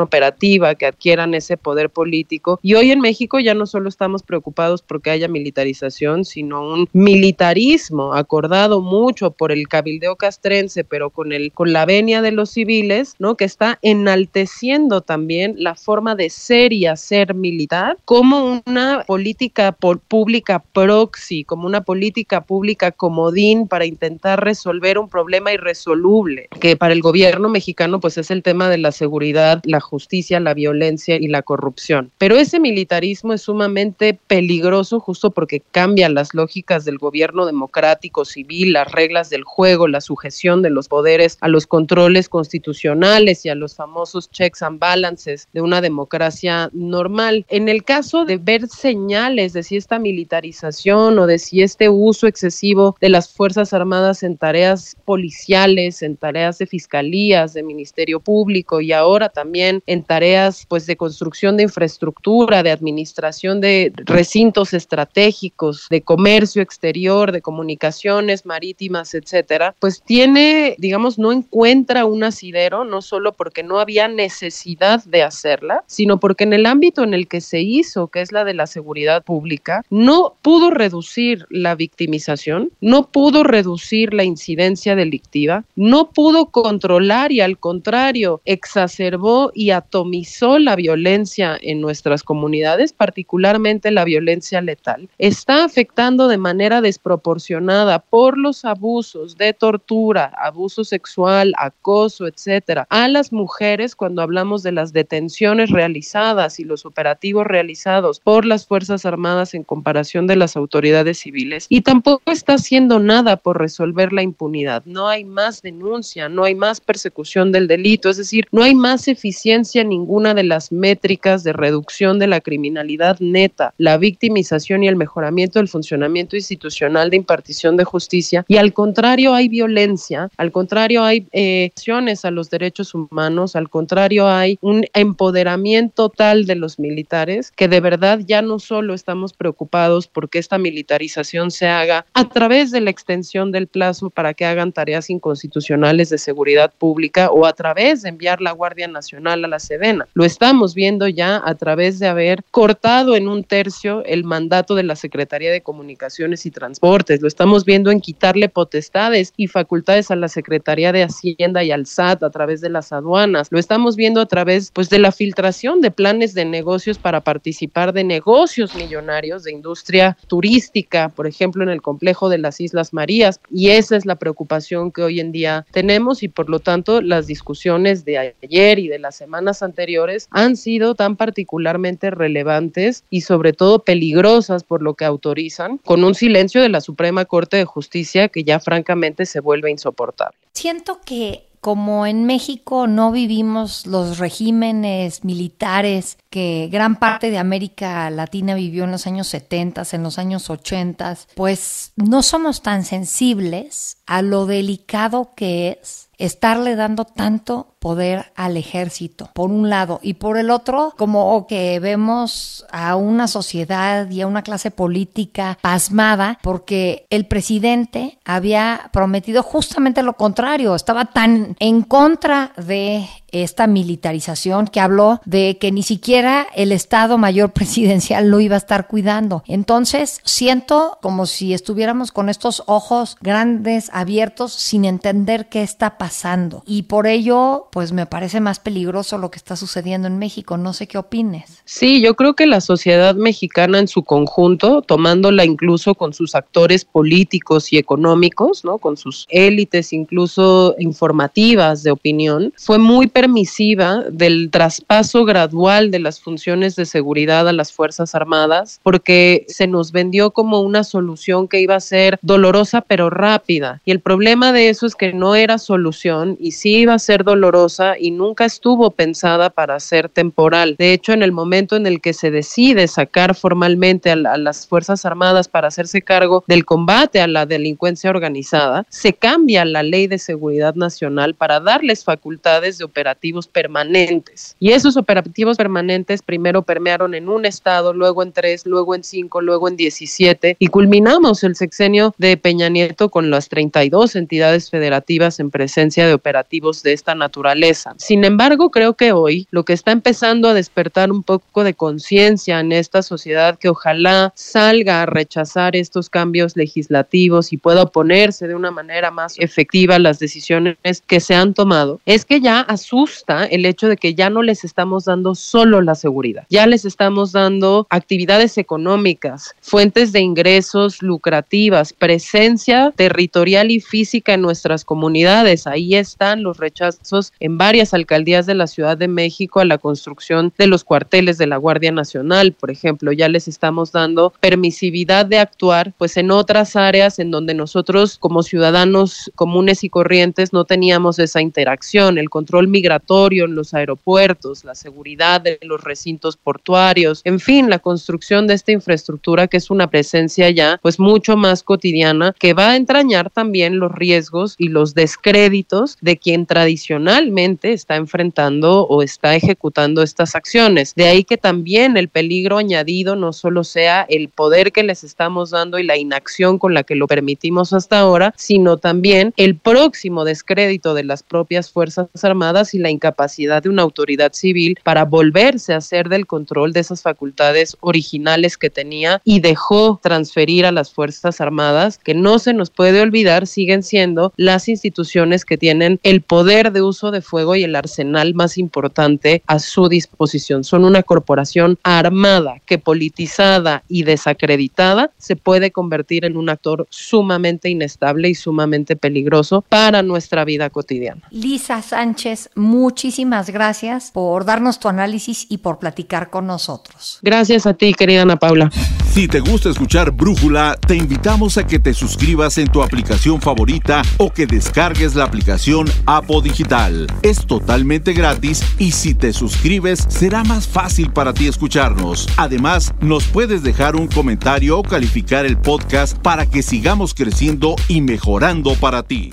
operativa, 0.00 0.74
que 0.74 0.86
adquieran 0.86 1.34
ese 1.34 1.56
poder 1.56 1.90
político. 1.90 2.58
Y 2.62 2.74
hoy 2.74 2.90
en 2.90 3.00
México 3.00 3.38
ya 3.40 3.54
no 3.54 3.66
solo 3.66 3.88
estamos 3.88 4.22
preocupados 4.22 4.82
porque 4.82 5.10
haya 5.10 5.28
militarización, 5.28 6.24
sino 6.24 6.62
un 6.62 6.88
militarismo 6.92 8.14
acordado 8.14 8.80
mucho 8.80 9.30
por 9.30 9.52
el 9.52 9.68
cabildeo 9.68 10.16
castrense, 10.16 10.84
pero 10.84 11.10
con 11.10 11.32
el 11.32 11.52
con 11.52 11.72
la 11.72 11.84
venia 11.84 12.22
de 12.22 12.32
los 12.32 12.50
civiles, 12.50 13.14
¿no? 13.18 13.36
Que 13.36 13.44
está 13.44 13.78
enalteciendo 13.82 15.00
también 15.00 15.54
la 15.58 15.74
forma 15.74 16.14
de 16.14 16.30
ser 16.30 16.72
y 16.72 16.86
hacer 16.86 17.34
militar 17.34 17.98
como 18.04 18.62
una 18.66 19.04
política 19.06 19.72
pública 19.72 20.62
proxy, 20.72 21.44
como 21.44 21.66
una 21.66 21.82
política 21.82 22.42
pública 22.42 22.92
comodín 22.92 23.68
para 23.68 23.84
intentar 23.84 24.42
resolver 24.42 24.98
un 24.98 25.08
problema 25.08 25.52
irresoluble, 25.52 26.48
que 26.60 26.76
para 26.76 26.94
el 26.94 27.00
gobierno 27.00 27.48
mexicano 27.48 28.00
pues 28.00 28.18
es 28.18 28.30
el 28.30 28.42
tema 28.42 28.68
de 28.68 28.78
la 28.78 28.92
seguridad, 28.92 29.60
la 29.64 29.80
justicia, 29.80 30.40
la 30.40 30.54
violencia 30.54 31.16
y 31.16 31.28
la 31.28 31.42
corrupción. 31.42 32.10
Pero 32.18 32.36
ese 32.36 32.60
militarismo 32.60 33.32
es 33.32 33.42
sumamente 33.42 34.18
peligroso 34.26 35.00
justo 35.00 35.30
porque 35.30 35.60
cambia 35.60 36.08
las 36.08 36.34
lógicas 36.34 36.84
del 36.84 36.98
gobierno 36.98 37.46
democrático 37.46 38.24
civil, 38.24 38.72
las 38.72 38.90
reglas 38.90 39.30
del 39.30 39.44
juego, 39.44 39.88
la 39.88 40.00
sujeción 40.00 40.62
de 40.62 40.70
los 40.70 40.88
poderes 40.88 41.38
a 41.40 41.48
los 41.48 41.66
controles 41.66 42.28
constitucionales 42.28 43.44
y 43.44 43.48
a 43.48 43.54
los 43.54 43.74
famosos 43.74 44.30
checks 44.30 44.62
and 44.62 44.78
balances 44.78 45.48
de 45.52 45.60
una 45.60 45.80
democracia 45.80 46.70
normal. 46.72 47.44
En 47.48 47.68
el 47.68 47.84
caso 47.84 48.24
de 48.24 48.36
ver 48.36 48.68
señales 48.68 49.52
de 49.52 49.62
si 49.62 49.76
esta 49.76 49.98
militarización 49.98 51.18
o 51.18 51.26
de 51.26 51.38
si 51.38 51.62
este 51.62 51.88
uso 51.88 52.26
excesivo 52.26 52.96
de 53.00 53.08
las 53.08 53.32
Fuerzas 53.32 53.72
Armadas 53.72 54.22
en 54.22 54.36
tareas 54.36 54.96
policiales, 55.04 56.02
en 56.02 56.16
tareas 56.16 56.58
de 56.58 56.66
fiscalías, 56.66 57.54
de 57.54 57.62
Ministerio 57.62 58.20
Público 58.20 58.80
y 58.80 58.92
ahora 58.92 59.28
también 59.28 59.43
en 59.54 60.02
tareas 60.02 60.66
pues 60.68 60.86
de 60.86 60.96
construcción 60.96 61.56
de 61.56 61.64
infraestructura, 61.64 62.62
de 62.62 62.70
administración 62.70 63.60
de 63.60 63.92
recintos 63.96 64.72
estratégicos, 64.74 65.86
de 65.90 66.02
comercio 66.02 66.62
exterior, 66.62 67.32
de 67.32 67.42
comunicaciones 67.42 68.46
marítimas, 68.46 69.14
etcétera, 69.14 69.74
pues 69.78 70.02
tiene, 70.02 70.76
digamos, 70.78 71.18
no 71.18 71.32
encuentra 71.32 72.04
un 72.04 72.24
asidero, 72.24 72.84
no 72.84 73.02
solo 73.02 73.32
porque 73.32 73.62
no 73.62 73.78
había 73.78 74.08
necesidad 74.08 75.04
de 75.04 75.22
hacerla, 75.22 75.84
sino 75.86 76.18
porque 76.18 76.44
en 76.44 76.52
el 76.52 76.66
ámbito 76.66 77.02
en 77.02 77.14
el 77.14 77.28
que 77.28 77.40
se 77.40 77.60
hizo, 77.60 78.08
que 78.08 78.20
es 78.20 78.32
la 78.32 78.44
de 78.44 78.54
la 78.54 78.66
seguridad 78.66 79.22
pública, 79.24 79.82
no 79.90 80.34
pudo 80.42 80.70
reducir 80.70 81.46
la 81.50 81.74
victimización, 81.74 82.70
no 82.80 83.08
pudo 83.08 83.42
reducir 83.42 84.14
la 84.14 84.24
incidencia 84.24 84.96
delictiva, 84.96 85.64
no 85.76 86.10
pudo 86.10 86.46
controlar 86.46 87.32
y 87.32 87.40
al 87.40 87.58
contrario 87.58 88.40
exacerbó 88.44 89.33
y 89.54 89.70
atomizó 89.70 90.58
la 90.58 90.76
violencia 90.76 91.58
en 91.60 91.80
nuestras 91.80 92.22
comunidades, 92.22 92.92
particularmente 92.92 93.90
la 93.90 94.04
violencia 94.04 94.60
letal. 94.60 95.08
Está 95.18 95.64
afectando 95.64 96.28
de 96.28 96.38
manera 96.38 96.80
desproporcionada 96.80 97.98
por 97.98 98.38
los 98.38 98.64
abusos 98.64 99.36
de 99.36 99.52
tortura, 99.52 100.32
abuso 100.38 100.84
sexual, 100.84 101.52
acoso, 101.58 102.26
etcétera, 102.26 102.86
a 102.90 103.08
las 103.08 103.32
mujeres 103.32 103.96
cuando 103.96 104.22
hablamos 104.22 104.62
de 104.62 104.72
las 104.72 104.92
detenciones 104.92 105.70
realizadas 105.70 106.60
y 106.60 106.64
los 106.64 106.86
operativos 106.86 107.46
realizados 107.46 108.20
por 108.20 108.44
las 108.44 108.66
Fuerzas 108.66 109.04
Armadas 109.06 109.54
en 109.54 109.64
comparación 109.64 110.26
de 110.26 110.36
las 110.36 110.56
autoridades 110.56 111.18
civiles 111.18 111.66
y 111.68 111.80
tampoco 111.82 112.30
está 112.30 112.54
haciendo 112.54 112.98
nada 112.98 113.36
por 113.36 113.58
resolver 113.58 114.12
la 114.12 114.22
impunidad. 114.22 114.82
No 114.84 115.08
hay 115.08 115.24
más 115.24 115.62
denuncia, 115.62 116.28
no 116.28 116.44
hay 116.44 116.54
más 116.54 116.80
persecución 116.80 117.52
del 117.52 117.68
delito, 117.68 118.10
es 118.10 118.16
decir, 118.16 118.46
no 118.52 118.62
hay 118.62 118.74
más 118.74 119.08
eficiencia 119.24 119.80
en 119.80 119.88
ninguna 119.88 120.34
de 120.34 120.42
las 120.42 120.70
métricas 120.70 121.44
de 121.44 121.54
reducción 121.54 122.18
de 122.18 122.26
la 122.26 122.42
criminalidad 122.42 123.16
neta, 123.20 123.72
la 123.78 123.96
victimización 123.96 124.84
y 124.84 124.88
el 124.88 124.96
mejoramiento 124.96 125.58
del 125.58 125.68
funcionamiento 125.68 126.36
institucional 126.36 127.08
de 127.08 127.16
impartición 127.16 127.78
de 127.78 127.84
justicia. 127.84 128.44
Y 128.48 128.58
al 128.58 128.74
contrario 128.74 129.32
hay 129.32 129.48
violencia, 129.48 130.28
al 130.36 130.52
contrario 130.52 131.04
hay 131.04 131.26
eh, 131.32 131.70
acciones 131.72 132.26
a 132.26 132.30
los 132.30 132.50
derechos 132.50 132.92
humanos, 132.94 133.56
al 133.56 133.70
contrario 133.70 134.28
hay 134.28 134.58
un 134.60 134.84
empoderamiento 134.92 136.10
tal 136.10 136.44
de 136.44 136.56
los 136.56 136.78
militares 136.78 137.50
que 137.56 137.66
de 137.66 137.80
verdad 137.80 138.20
ya 138.26 138.42
no 138.42 138.58
solo 138.58 138.92
estamos 138.92 139.32
preocupados 139.32 140.06
porque 140.06 140.38
esta 140.38 140.58
militarización 140.58 141.50
se 141.50 141.66
haga 141.66 142.04
a 142.12 142.28
través 142.28 142.70
de 142.72 142.82
la 142.82 142.90
extensión 142.90 143.52
del 143.52 143.68
plazo 143.68 144.10
para 144.10 144.34
que 144.34 144.44
hagan 144.44 144.72
tareas 144.72 145.08
inconstitucionales 145.08 146.10
de 146.10 146.18
seguridad 146.18 146.74
pública 146.76 147.30
o 147.30 147.46
a 147.46 147.54
través 147.54 148.02
de 148.02 148.10
enviar 148.10 148.42
la 148.42 148.52
Guardia 148.52 148.86
Nacional 148.86 149.13
a 149.14 149.36
la 149.36 149.58
Sedena. 149.58 150.06
Lo 150.14 150.24
estamos 150.24 150.74
viendo 150.74 151.08
ya 151.08 151.40
a 151.44 151.54
través 151.54 151.98
de 151.98 152.08
haber 152.08 152.42
cortado 152.50 153.16
en 153.16 153.28
un 153.28 153.44
tercio 153.44 154.04
el 154.04 154.24
mandato 154.24 154.74
de 154.74 154.82
la 154.82 154.96
Secretaría 154.96 155.52
de 155.52 155.62
Comunicaciones 155.62 156.46
y 156.46 156.50
Transportes. 156.50 157.22
Lo 157.22 157.28
estamos 157.28 157.64
viendo 157.64 157.90
en 157.90 158.00
quitarle 158.00 158.48
potestades 158.48 159.32
y 159.36 159.46
facultades 159.46 160.10
a 160.10 160.16
la 160.16 160.28
Secretaría 160.28 160.92
de 160.92 161.04
Hacienda 161.04 161.62
y 161.62 161.70
al 161.70 161.86
SAT 161.86 162.22
a 162.22 162.30
través 162.30 162.60
de 162.60 162.70
las 162.70 162.92
aduanas. 162.92 163.48
Lo 163.50 163.58
estamos 163.58 163.96
viendo 163.96 164.20
a 164.20 164.26
través 164.26 164.70
pues 164.72 164.90
de 164.90 164.98
la 164.98 165.12
filtración 165.12 165.80
de 165.80 165.90
planes 165.90 166.34
de 166.34 166.44
negocios 166.44 166.98
para 166.98 167.20
participar 167.20 167.92
de 167.92 168.04
negocios 168.04 168.74
millonarios 168.74 169.44
de 169.44 169.52
industria 169.52 170.16
turística, 170.26 171.08
por 171.08 171.26
ejemplo, 171.26 171.62
en 171.62 171.70
el 171.70 171.82
complejo 171.82 172.28
de 172.28 172.38
las 172.38 172.60
Islas 172.60 172.92
Marías. 172.92 173.40
Y 173.50 173.70
esa 173.70 173.96
es 173.96 174.06
la 174.06 174.16
preocupación 174.16 174.90
que 174.90 175.02
hoy 175.02 175.20
en 175.20 175.32
día 175.32 175.66
tenemos 175.70 176.22
y 176.22 176.28
por 176.28 176.50
lo 176.50 176.58
tanto 176.58 177.00
las 177.00 177.26
discusiones 177.26 178.04
de 178.04 178.34
ayer 178.42 178.78
y 178.78 178.88
de 178.88 178.98
las 179.04 179.14
semanas 179.16 179.62
anteriores 179.62 180.26
han 180.30 180.56
sido 180.56 180.94
tan 180.94 181.16
particularmente 181.16 182.10
relevantes 182.10 183.04
y 183.10 183.20
sobre 183.20 183.52
todo 183.52 183.84
peligrosas 183.84 184.64
por 184.64 184.82
lo 184.82 184.94
que 184.94 185.04
autorizan, 185.04 185.78
con 185.78 186.02
un 186.04 186.14
silencio 186.14 186.62
de 186.62 186.70
la 186.70 186.80
Suprema 186.80 187.26
Corte 187.26 187.58
de 187.58 187.66
Justicia 187.66 188.28
que 188.28 188.44
ya 188.44 188.58
francamente 188.60 189.26
se 189.26 189.40
vuelve 189.40 189.70
insoportable. 189.70 190.38
Siento 190.54 191.00
que 191.04 191.44
como 191.64 192.04
en 192.04 192.26
México 192.26 192.86
no 192.86 193.10
vivimos 193.10 193.86
los 193.86 194.18
regímenes 194.18 195.24
militares 195.24 196.18
que 196.28 196.68
gran 196.70 196.96
parte 196.96 197.30
de 197.30 197.38
América 197.38 198.10
Latina 198.10 198.54
vivió 198.54 198.84
en 198.84 198.90
los 198.90 199.06
años 199.06 199.28
70, 199.28 199.82
en 199.92 200.02
los 200.02 200.18
años 200.18 200.50
80, 200.50 201.16
pues 201.34 201.92
no 201.96 202.22
somos 202.22 202.60
tan 202.60 202.84
sensibles 202.84 203.96
a 204.06 204.22
lo 204.22 204.46
delicado 204.46 205.30
que 205.34 205.78
es 205.82 206.08
estarle 206.18 206.76
dando 206.76 207.04
tanto 207.04 207.74
poder 207.78 208.32
al 208.36 208.56
ejército, 208.56 209.30
por 209.34 209.50
un 209.50 209.68
lado, 209.68 210.00
y 210.02 210.14
por 210.14 210.38
el 210.38 210.50
otro, 210.50 210.94
como 210.96 211.46
que 211.46 211.80
vemos 211.80 212.64
a 212.70 212.96
una 212.96 213.28
sociedad 213.28 214.08
y 214.10 214.22
a 214.22 214.26
una 214.26 214.42
clase 214.42 214.70
política 214.70 215.58
pasmada 215.60 216.38
porque 216.42 217.06
el 217.10 217.26
presidente 217.26 218.18
había 218.24 218.90
prometido 218.92 219.42
justamente 219.42 220.02
lo 220.02 220.14
contrario, 220.14 220.74
estaba 220.74 221.06
tan 221.06 221.56
en 221.58 221.82
contra 221.82 222.52
de 222.56 223.06
esta 223.42 223.66
militarización 223.66 224.66
que 224.66 224.80
habló 224.80 225.20
de 225.24 225.58
que 225.58 225.72
ni 225.72 225.82
siquiera 225.82 226.46
el 226.54 226.72
Estado 226.72 227.18
Mayor 227.18 227.52
Presidencial 227.54 228.28
lo 228.28 228.40
iba 228.40 228.54
a 228.54 228.58
estar 228.58 228.86
cuidando. 228.86 229.42
Entonces, 229.46 230.20
siento 230.24 230.98
como 231.02 231.26
si 231.26 231.54
estuviéramos 231.54 232.12
con 232.12 232.28
estos 232.28 232.62
ojos 232.66 233.16
grandes, 233.20 233.90
abiertos, 233.92 234.52
sin 234.52 234.84
entender 234.84 235.48
qué 235.48 235.62
está 235.62 235.98
pasando. 235.98 236.62
Y 236.66 236.82
por 236.82 237.06
ello, 237.06 237.68
pues 237.72 237.92
me 237.92 238.06
parece 238.06 238.40
más 238.40 238.60
peligroso 238.60 239.18
lo 239.18 239.30
que 239.30 239.38
está 239.38 239.56
sucediendo 239.56 240.08
en 240.08 240.18
México. 240.18 240.56
No 240.56 240.72
sé 240.72 240.86
qué 240.86 240.98
opines. 240.98 241.62
Sí, 241.64 242.00
yo 242.00 242.14
creo 242.14 242.34
que 242.34 242.46
la 242.46 242.60
sociedad 242.60 243.14
mexicana 243.14 243.78
en 243.78 243.88
su 243.88 244.02
conjunto, 244.02 244.82
tomándola 244.82 245.44
incluso 245.44 245.94
con 245.94 246.12
sus 246.12 246.34
actores 246.34 246.84
políticos 246.84 247.72
y 247.72 247.78
económicos, 247.78 248.64
¿no? 248.64 248.78
Con 248.78 248.96
sus 248.96 249.26
élites 249.30 249.92
incluso 249.92 250.74
informativas 250.78 251.82
de 251.82 251.90
opinión, 251.90 252.52
fue 252.56 252.78
muy 252.78 253.06
permisiva 253.24 254.04
del 254.10 254.50
traspaso 254.50 255.24
gradual 255.24 255.90
de 255.90 255.98
las 255.98 256.20
funciones 256.20 256.76
de 256.76 256.84
seguridad 256.84 257.48
a 257.48 257.54
las 257.54 257.72
Fuerzas 257.72 258.14
Armadas, 258.14 258.80
porque 258.82 259.46
se 259.48 259.66
nos 259.66 259.92
vendió 259.92 260.32
como 260.32 260.60
una 260.60 260.84
solución 260.84 261.48
que 261.48 261.60
iba 261.60 261.74
a 261.74 261.80
ser 261.80 262.18
dolorosa 262.20 262.82
pero 262.82 263.08
rápida. 263.08 263.80
Y 263.86 263.92
el 263.92 264.00
problema 264.00 264.52
de 264.52 264.68
eso 264.68 264.84
es 264.84 264.94
que 264.94 265.14
no 265.14 265.36
era 265.36 265.56
solución 265.56 266.36
y 266.38 266.52
sí 266.52 266.80
iba 266.80 266.92
a 266.92 266.98
ser 266.98 267.24
dolorosa 267.24 267.94
y 267.98 268.10
nunca 268.10 268.44
estuvo 268.44 268.90
pensada 268.90 269.48
para 269.48 269.80
ser 269.80 270.10
temporal. 270.10 270.76
De 270.78 270.92
hecho, 270.92 271.14
en 271.14 271.22
el 271.22 271.32
momento 271.32 271.76
en 271.76 271.86
el 271.86 272.02
que 272.02 272.12
se 272.12 272.30
decide 272.30 272.88
sacar 272.88 273.34
formalmente 273.34 274.10
a, 274.10 274.12
a 274.12 274.36
las 274.36 274.66
Fuerzas 274.66 275.06
Armadas 275.06 275.48
para 275.48 275.68
hacerse 275.68 276.02
cargo 276.02 276.44
del 276.46 276.66
combate 276.66 277.22
a 277.22 277.26
la 277.26 277.46
delincuencia 277.46 278.10
organizada, 278.10 278.84
se 278.90 279.14
cambia 279.14 279.64
la 279.64 279.82
ley 279.82 280.08
de 280.08 280.18
seguridad 280.18 280.74
nacional 280.74 281.32
para 281.34 281.58
darles 281.58 282.04
facultades 282.04 282.76
de 282.76 282.84
operación 282.84 283.13
permanentes. 283.46 284.56
Y 284.58 284.72
esos 284.72 284.96
operativos 284.96 285.56
permanentes 285.56 286.22
primero 286.22 286.62
permearon 286.62 287.14
en 287.14 287.28
un 287.28 287.46
estado, 287.46 287.92
luego 287.92 288.22
en 288.22 288.32
tres, 288.32 288.66
luego 288.66 288.94
en 288.94 289.04
cinco, 289.04 289.40
luego 289.40 289.68
en 289.68 289.76
17 289.76 290.56
y 290.58 290.66
culminamos 290.68 291.44
el 291.44 291.56
sexenio 291.56 292.14
de 292.18 292.36
Peña 292.36 292.68
Nieto 292.68 293.08
con 293.08 293.30
las 293.30 293.48
32 293.48 294.16
entidades 294.16 294.70
federativas 294.70 295.40
en 295.40 295.50
presencia 295.50 296.06
de 296.06 296.14
operativos 296.14 296.82
de 296.82 296.92
esta 296.92 297.14
naturaleza. 297.14 297.94
Sin 297.98 298.24
embargo, 298.24 298.70
creo 298.70 298.94
que 298.94 299.12
hoy 299.12 299.46
lo 299.50 299.64
que 299.64 299.72
está 299.72 299.92
empezando 299.92 300.48
a 300.48 300.54
despertar 300.54 301.12
un 301.12 301.22
poco 301.22 301.64
de 301.64 301.74
conciencia 301.74 302.60
en 302.60 302.72
esta 302.72 303.02
sociedad 303.02 303.58
que 303.58 303.68
ojalá 303.68 304.32
salga 304.34 305.02
a 305.02 305.06
rechazar 305.06 305.76
estos 305.76 306.10
cambios 306.10 306.56
legislativos 306.56 307.52
y 307.52 307.56
pueda 307.56 307.82
oponerse 307.82 308.48
de 308.48 308.54
una 308.54 308.70
manera 308.70 309.10
más 309.10 309.38
efectiva 309.38 309.96
a 309.96 309.98
las 309.98 310.18
decisiones 310.18 310.76
que 311.06 311.20
se 311.20 311.34
han 311.34 311.54
tomado, 311.54 312.00
es 312.06 312.24
que 312.24 312.40
ya 312.40 312.60
asume 312.60 313.03
el 313.50 313.66
hecho 313.66 313.88
de 313.88 313.96
que 313.96 314.14
ya 314.14 314.30
no 314.30 314.42
les 314.42 314.64
estamos 314.64 315.04
dando 315.04 315.34
solo 315.34 315.80
la 315.80 315.94
seguridad, 315.94 316.46
ya 316.50 316.66
les 316.66 316.84
estamos 316.84 317.32
dando 317.32 317.86
actividades 317.90 318.58
económicas, 318.58 319.54
fuentes 319.60 320.12
de 320.12 320.20
ingresos 320.20 321.02
lucrativas, 321.02 321.92
presencia 321.92 322.92
territorial 322.96 323.70
y 323.70 323.80
física 323.80 324.34
en 324.34 324.42
nuestras 324.42 324.84
comunidades. 324.84 325.66
Ahí 325.66 325.94
están 325.94 326.42
los 326.42 326.58
rechazos 326.58 327.32
en 327.40 327.58
varias 327.58 327.94
alcaldías 327.94 328.46
de 328.46 328.54
la 328.54 328.66
Ciudad 328.66 328.96
de 328.96 329.08
México 329.08 329.60
a 329.60 329.64
la 329.64 329.78
construcción 329.78 330.52
de 330.58 330.66
los 330.66 330.84
cuarteles 330.84 331.38
de 331.38 331.46
la 331.46 331.56
Guardia 331.56 331.92
Nacional, 331.92 332.52
por 332.52 332.70
ejemplo, 332.70 333.12
ya 333.12 333.28
les 333.28 333.48
estamos 333.48 333.92
dando 333.92 334.32
permisividad 334.40 335.26
de 335.26 335.38
actuar 335.38 335.92
pues 335.98 336.16
en 336.16 336.30
otras 336.30 336.76
áreas 336.76 337.18
en 337.18 337.30
donde 337.30 337.54
nosotros 337.54 338.18
como 338.18 338.42
ciudadanos 338.42 339.30
comunes 339.34 339.84
y 339.84 339.88
corrientes 339.88 340.52
no 340.52 340.64
teníamos 340.64 341.18
esa 341.18 341.40
interacción, 341.40 342.18
el 342.18 342.30
control 342.30 342.68
migratorio 342.68 342.83
en 342.84 343.54
los 343.54 343.74
aeropuertos, 343.74 344.64
la 344.64 344.74
seguridad 344.74 345.40
de 345.40 345.58
los 345.62 345.82
recintos 345.82 346.36
portuarios, 346.36 347.22
en 347.24 347.40
fin, 347.40 347.70
la 347.70 347.78
construcción 347.78 348.46
de 348.46 348.54
esta 348.54 348.72
infraestructura 348.72 349.48
que 349.48 349.56
es 349.56 349.70
una 349.70 349.88
presencia 349.88 350.50
ya 350.50 350.78
pues 350.82 350.98
mucho 350.98 351.36
más 351.36 351.62
cotidiana 351.62 352.34
que 352.38 352.52
va 352.52 352.70
a 352.70 352.76
entrañar 352.76 353.30
también 353.30 353.78
los 353.78 353.92
riesgos 353.92 354.54
y 354.58 354.68
los 354.68 354.94
descréditos 354.94 355.96
de 356.00 356.16
quien 356.16 356.46
tradicionalmente 356.46 357.72
está 357.72 357.96
enfrentando 357.96 358.86
o 358.86 359.02
está 359.02 359.34
ejecutando 359.34 360.02
estas 360.02 360.34
acciones. 360.34 360.94
De 360.94 361.06
ahí 361.06 361.24
que 361.24 361.36
también 361.36 361.96
el 361.96 362.08
peligro 362.08 362.58
añadido 362.58 363.16
no 363.16 363.32
solo 363.32 363.64
sea 363.64 364.06
el 364.08 364.28
poder 364.28 364.72
que 364.72 364.82
les 364.82 365.04
estamos 365.04 365.50
dando 365.50 365.78
y 365.78 365.84
la 365.84 365.96
inacción 365.96 366.58
con 366.58 366.74
la 366.74 366.82
que 366.82 366.94
lo 366.94 367.06
permitimos 367.06 367.72
hasta 367.72 367.98
ahora, 367.98 368.34
sino 368.36 368.76
también 368.76 369.32
el 369.36 369.56
próximo 369.56 370.24
descrédito 370.24 370.94
de 370.94 371.04
las 371.04 371.22
propias 371.22 371.70
Fuerzas 371.70 372.08
Armadas 372.22 372.73
y 372.74 372.78
la 372.78 372.90
incapacidad 372.90 373.62
de 373.62 373.68
una 373.68 373.82
autoridad 373.82 374.32
civil 374.32 374.78
para 374.82 375.04
volverse 375.04 375.72
a 375.72 375.78
hacer 375.78 376.08
del 376.08 376.26
control 376.26 376.72
de 376.72 376.80
esas 376.80 377.02
facultades 377.02 377.76
originales 377.80 378.56
que 378.58 378.70
tenía 378.70 379.20
y 379.24 379.40
dejó 379.40 380.00
transferir 380.02 380.66
a 380.66 380.72
las 380.72 380.92
Fuerzas 380.92 381.40
Armadas, 381.40 381.98
que 381.98 382.14
no 382.14 382.38
se 382.38 382.52
nos 382.52 382.70
puede 382.70 383.00
olvidar, 383.00 383.46
siguen 383.46 383.82
siendo 383.82 384.32
las 384.36 384.68
instituciones 384.68 385.44
que 385.44 385.58
tienen 385.58 386.00
el 386.02 386.22
poder 386.22 386.72
de 386.72 386.82
uso 386.82 387.10
de 387.10 387.22
fuego 387.22 387.56
y 387.56 387.64
el 387.64 387.76
arsenal 387.76 388.34
más 388.34 388.58
importante 388.58 389.42
a 389.46 389.58
su 389.58 389.88
disposición. 389.88 390.64
Son 390.64 390.84
una 390.84 391.02
corporación 391.02 391.78
armada 391.82 392.60
que 392.66 392.78
politizada 392.78 393.82
y 393.88 394.02
desacreditada 394.04 395.10
se 395.18 395.36
puede 395.36 395.70
convertir 395.70 396.24
en 396.24 396.36
un 396.36 396.48
actor 396.48 396.86
sumamente 396.90 397.68
inestable 397.68 398.28
y 398.28 398.34
sumamente 398.34 398.96
peligroso 398.96 399.64
para 399.68 400.02
nuestra 400.02 400.44
vida 400.44 400.70
cotidiana. 400.70 401.22
Lisa 401.30 401.82
Sánchez, 401.82 402.50
muchísimas 402.64 403.50
gracias 403.50 404.10
por 404.10 404.44
darnos 404.44 404.80
tu 404.80 404.88
análisis 404.88 405.46
y 405.48 405.58
por 405.58 405.78
platicar 405.78 406.30
con 406.30 406.46
nosotros. 406.46 407.18
Gracias 407.22 407.66
a 407.66 407.74
ti, 407.74 407.94
querida 407.94 408.22
Ana 408.22 408.36
Paula. 408.36 408.70
Si 409.12 409.28
te 409.28 409.38
gusta 409.38 409.68
escuchar 409.70 410.10
Brújula, 410.10 410.76
te 410.88 410.96
invitamos 410.96 411.56
a 411.56 411.64
que 411.64 411.78
te 411.78 411.94
suscribas 411.94 412.58
en 412.58 412.66
tu 412.66 412.82
aplicación 412.82 413.40
favorita 413.40 414.02
o 414.18 414.32
que 414.32 414.44
descargues 414.44 415.14
la 415.14 415.22
aplicación 415.22 415.86
Apo 416.04 416.40
Digital. 416.40 417.06
Es 417.22 417.46
totalmente 417.46 418.12
gratis 418.12 418.64
y 418.76 418.90
si 418.90 419.14
te 419.14 419.32
suscribes 419.32 420.04
será 420.08 420.42
más 420.42 420.66
fácil 420.66 421.12
para 421.12 421.32
ti 421.32 421.46
escucharnos. 421.46 422.28
Además, 422.36 422.92
nos 423.00 423.24
puedes 423.28 423.62
dejar 423.62 423.94
un 423.94 424.08
comentario 424.08 424.80
o 424.80 424.82
calificar 424.82 425.46
el 425.46 425.58
podcast 425.58 426.18
para 426.18 426.46
que 426.46 426.62
sigamos 426.62 427.14
creciendo 427.14 427.76
y 427.86 428.00
mejorando 428.00 428.74
para 428.74 429.04
ti. 429.04 429.32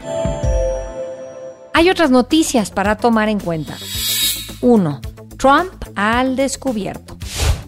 Hay 1.73 1.89
otras 1.89 2.12
noticias 2.12 2.69
para 2.69 2.97
tomar 2.97 3.29
en 3.29 3.39
cuenta. 3.39 3.77
1. 4.62 5.01
Trump 5.38 5.71
al 5.95 6.36
descubierto. 6.36 7.17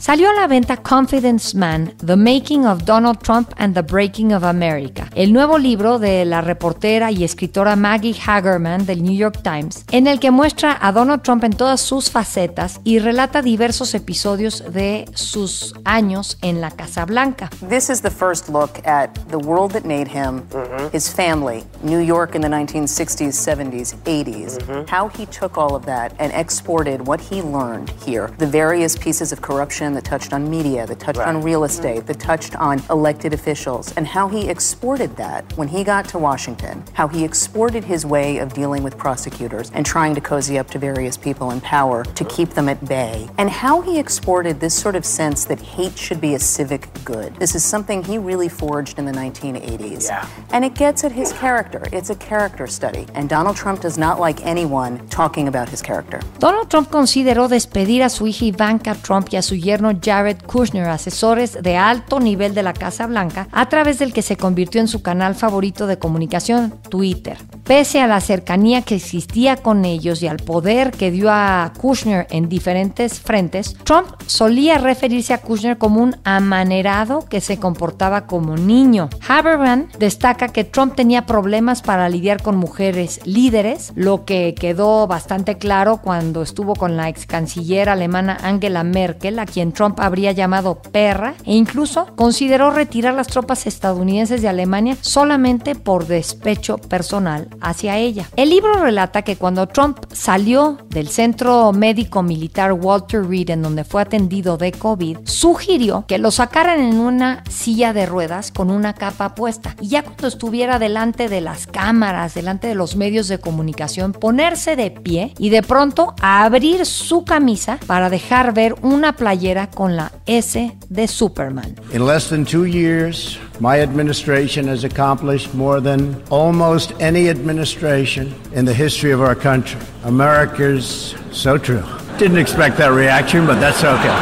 Salió 0.04 0.30
a 0.30 0.34
la 0.34 0.48
venta 0.48 0.76
Confidence 0.76 1.58
Man, 1.58 1.94
The 2.06 2.18
Making 2.18 2.66
of 2.66 2.84
Donald 2.84 3.20
Trump 3.20 3.54
and 3.56 3.74
the 3.74 3.82
Breaking 3.82 4.34
of 4.34 4.44
America, 4.44 5.10
el 5.16 5.32
nuevo 5.32 5.58
libro 5.58 5.98
de 5.98 6.26
la 6.26 6.42
reportera 6.42 7.10
y 7.10 7.24
escritora 7.24 7.78
Maggie 7.78 8.14
Hagerman 8.14 8.86
del 8.86 9.02
New 9.02 9.16
York 9.16 9.42
Times, 9.44 9.86
en 9.92 10.08
el 10.08 10.20
que 10.20 10.30
muestra 10.30 10.78
a 10.82 10.92
Donald 10.92 11.22
Trump 11.22 11.46
en 11.46 11.54
todas 11.54 11.80
sus 11.80 12.12
facetas 12.12 12.82
y 12.84 13.00
relata 13.00 13.42
diversos 13.42 13.94
episodios 13.94 14.62
de 14.74 15.06
sus 15.14 15.74
años 15.86 16.38
en 16.42 16.60
la 16.60 16.72
Casa 16.72 17.06
Blanca. 17.06 17.50
This 17.70 17.90
is 17.90 18.02
the 18.02 18.12
first 18.12 18.50
look 18.50 18.86
at 18.86 19.08
the 19.30 19.38
world 19.38 19.72
that 19.72 19.86
made 19.86 20.10
him, 20.10 20.44
his 20.92 21.08
family, 21.08 21.64
New 21.82 22.02
York 22.02 22.36
in 22.36 22.42
the 22.42 22.50
1960s, 22.50 23.38
70s, 23.40 23.96
80s, 24.04 24.90
how 24.90 25.08
he 25.08 25.26
took 25.28 25.58
all 25.58 25.78
of 25.78 25.86
that 25.86 26.12
and 26.20 26.34
exported 26.34 27.08
what 27.08 27.22
he 27.22 27.42
learned 27.42 27.90
here, 28.06 28.32
the 28.38 28.46
various 28.46 28.98
pieces 28.98 29.32
of 29.32 29.42
corruption 29.42 29.93
that 29.94 30.04
touched 30.04 30.34
on 30.34 30.50
media, 30.50 30.86
that 30.86 31.00
touched 31.00 31.20
on 31.20 31.42
real 31.42 31.64
estate, 31.64 32.06
that 32.08 32.20
touched 32.20 32.56
on 32.56 32.82
elected 32.90 33.34
officials, 33.34 33.94
and 33.98 34.08
how 34.08 34.28
he 34.28 34.50
exported 34.50 35.16
that 35.18 35.52
when 35.58 35.68
he 35.68 35.84
got 35.84 36.08
to 36.10 36.18
Washington, 36.18 36.84
how 36.94 37.08
he 37.08 37.24
exported 37.24 37.84
his 37.84 38.06
way 38.06 38.38
of 38.38 38.54
dealing 38.54 38.84
with 38.84 38.98
prosecutors 38.98 39.72
and 39.74 39.86
trying 39.86 40.16
to 40.16 40.22
cozy 40.22 40.58
up 40.58 40.70
to 40.70 40.80
various 40.80 41.18
people 41.18 41.52
in 41.52 41.62
power 41.62 42.04
to 42.04 42.26
keep 42.26 42.50
them 42.52 42.70
at 42.70 42.84
bay, 42.88 43.30
and 43.38 43.50
how 43.50 43.82
he 43.82 44.00
exported 44.00 44.60
this 44.60 44.74
sort 44.74 44.96
of 44.96 45.06
sense 45.06 45.46
that 45.46 45.60
hate 45.60 45.98
should 45.98 46.22
be 46.22 46.36
a 46.36 46.40
civic 46.40 46.88
good. 47.06 47.36
This 47.36 47.56
is 47.56 47.64
something 47.64 48.04
he 48.04 48.18
really 48.18 48.50
forged 48.50 49.00
in 49.00 49.06
the 49.06 49.12
1980s. 49.12 50.10
And 50.52 50.64
it 50.66 50.76
gets 50.76 51.04
at 51.04 51.12
his 51.12 51.34
character. 51.34 51.84
It's 51.92 52.10
a 52.10 52.16
character 52.16 52.68
study. 52.68 53.06
And 53.14 53.30
Donald 53.30 53.56
Trump 53.56 53.82
does 53.82 53.98
not 53.98 54.20
like 54.20 54.46
anyone 54.46 55.08
talking 55.10 55.48
about 55.48 55.70
his 55.70 55.82
character. 55.82 56.22
Donald 56.40 56.70
Trump 56.70 56.90
consideró 56.90 57.48
despedir 57.48 58.04
a 58.04 58.10
su 58.10 58.26
hija 58.26 58.46
Ivanka 58.46 58.96
Trump 58.96 59.30
y 59.32 59.38
a 59.38 59.42
su 59.42 59.56
yerno 59.56 59.83
Jared 59.92 60.38
Kushner, 60.46 60.88
asesores 60.88 61.62
de 61.62 61.78
alto 61.78 62.20
nivel 62.20 62.54
de 62.54 62.64
la 62.64 62.74
Casa 62.74 63.08
Blanca, 63.08 63.48
a 63.52 63.68
través 63.70 64.00
del 64.00 64.14
que 64.14 64.22
se 64.22 64.38
convirtió 64.38 64.80
en 64.82 64.88
su 64.88 65.02
canal 65.02 65.36
favorito 65.36 65.88
de 65.88 66.00
comunicación, 66.00 66.74
Twitter. 66.90 67.38
Pese 67.64 68.02
a 68.02 68.08
la 68.08 68.20
cercanía 68.20 68.82
que 68.82 68.96
existía 68.96 69.56
con 69.56 69.86
ellos 69.86 70.22
y 70.22 70.28
al 70.28 70.38
poder 70.38 70.92
que 70.92 71.12
dio 71.12 71.32
a 71.32 71.72
Kushner 71.80 72.28
en 72.30 72.50
diferentes 72.50 73.22
frentes, 73.22 73.78
Trump 73.86 74.08
solía 74.26 74.80
referirse 74.80 75.34
a 75.34 75.38
Kushner 75.38 75.78
como 75.78 76.02
un 76.02 76.18
amanerado 76.26 77.26
que 77.30 77.40
se 77.40 77.60
comportaba 77.60 78.28
como 78.28 78.58
niño. 78.58 79.10
Haberman 79.26 79.88
destaca 79.98 80.50
que 80.50 80.66
Trump 80.66 80.96
tenía 80.96 81.26
problemas 81.26 81.82
para 81.82 82.10
lidiar 82.10 82.44
con 82.44 82.58
mujeres 82.58 83.22
líderes, 83.24 83.94
lo 83.96 84.26
que 84.26 84.56
quedó 84.56 85.08
bastante 85.08 85.58
claro 85.58 86.02
cuando 86.04 86.42
estuvo 86.42 86.76
con 86.76 86.98
la 86.98 87.08
ex 87.08 87.26
canciller 87.26 87.88
alemana 87.88 88.38
Angela 88.44 88.84
Merkel, 88.84 89.40
a 89.40 89.46
quien 89.46 89.72
Trump 89.72 90.02
habría 90.02 90.34
llamado 90.34 90.82
perra, 90.82 91.36
e 91.46 91.56
incluso 91.56 92.08
consideró 92.18 92.72
retirar 92.72 93.14
las 93.14 93.28
tropas 93.28 93.68
estadounidenses 93.68 94.42
de 94.42 94.50
Alemania 94.50 94.98
solamente 95.00 95.76
por 95.76 96.08
despecho 96.08 96.78
personal 96.78 97.53
hacia 97.62 97.98
ella. 97.98 98.30
El 98.36 98.50
libro 98.50 98.74
relata 98.74 99.22
que 99.22 99.36
cuando 99.36 99.68
Trump 99.68 100.00
salió 100.12 100.78
del 100.90 101.10
centro 101.10 101.72
médico 101.74 102.24
militar 102.24 102.74
Walter 102.74 103.26
Reed, 103.26 103.50
en 103.52 103.62
donde 103.62 103.84
fue 103.84 104.02
atendido 104.02 104.58
de 104.58 104.72
COVID, 104.72 105.20
sugirió 105.26 106.06
que 106.08 106.18
lo 106.18 106.32
sacaran 106.32 106.80
en 106.80 107.00
una 107.00 107.44
silla 107.50 107.94
de 107.94 108.06
ruedas 108.06 108.52
con 108.52 108.72
una 108.72 108.94
capa 108.94 109.36
puesta. 109.36 109.76
Y 109.82 109.90
ya 109.90 110.04
cuando 110.04 110.28
estuviera 110.28 110.80
delante 110.80 111.30
de 111.30 111.42
las 111.42 111.68
cámaras, 111.68 112.34
delante 112.34 112.68
de 112.68 112.76
los 112.76 112.96
medios 112.96 113.28
de 113.28 113.40
comunicación, 113.40 114.14
ponerse 114.14 114.76
de 114.76 114.92
pie 114.92 115.34
y 115.38 115.50
de 115.50 115.64
pronto 115.64 116.16
abrir 116.22 116.86
su 116.86 117.26
camisa 117.26 117.80
para 117.88 118.10
dejar 118.10 118.54
ver 118.54 118.76
una 118.82 119.16
playera 119.16 119.70
con 119.70 119.96
la 119.96 120.12
S 120.26 120.76
de 120.90 121.08
Superman. 121.08 121.76
In 121.94 122.06
less 122.06 122.30
than 122.30 122.46
two 122.46 122.66
years, 122.66 123.40
my 123.64 123.80
administration 123.80 124.68
has 124.68 124.84
accomplished 124.84 125.54
more 125.54 125.80
than 125.80 126.22
almost 126.30 126.92
any 127.00 127.30
administration 127.30 128.36
in 128.52 128.66
the 128.66 128.74
history 128.74 129.12
of 129.12 129.22
our 129.22 129.36
country. 129.36 129.80
America's 130.04 131.16
so 131.32 131.58
true. 131.58 131.82
Didn't 132.18 132.40
expect 132.40 132.76
that 132.80 132.92
reaction, 132.92 133.48
but 133.48 133.62
that's 133.62 133.82
okay. 133.82 134.16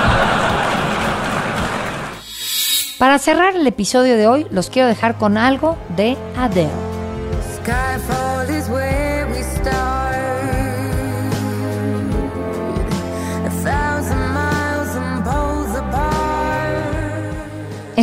Para 3.00 3.18
cerrar 3.18 3.56
el 3.56 3.66
episodio 3.66 4.16
de 4.16 4.28
hoy, 4.28 4.46
los 4.52 4.70
quiero 4.70 4.88
dejar 4.88 5.18
con 5.18 5.36
algo 5.36 5.76
de 5.98 6.16
Adele. 6.38 6.70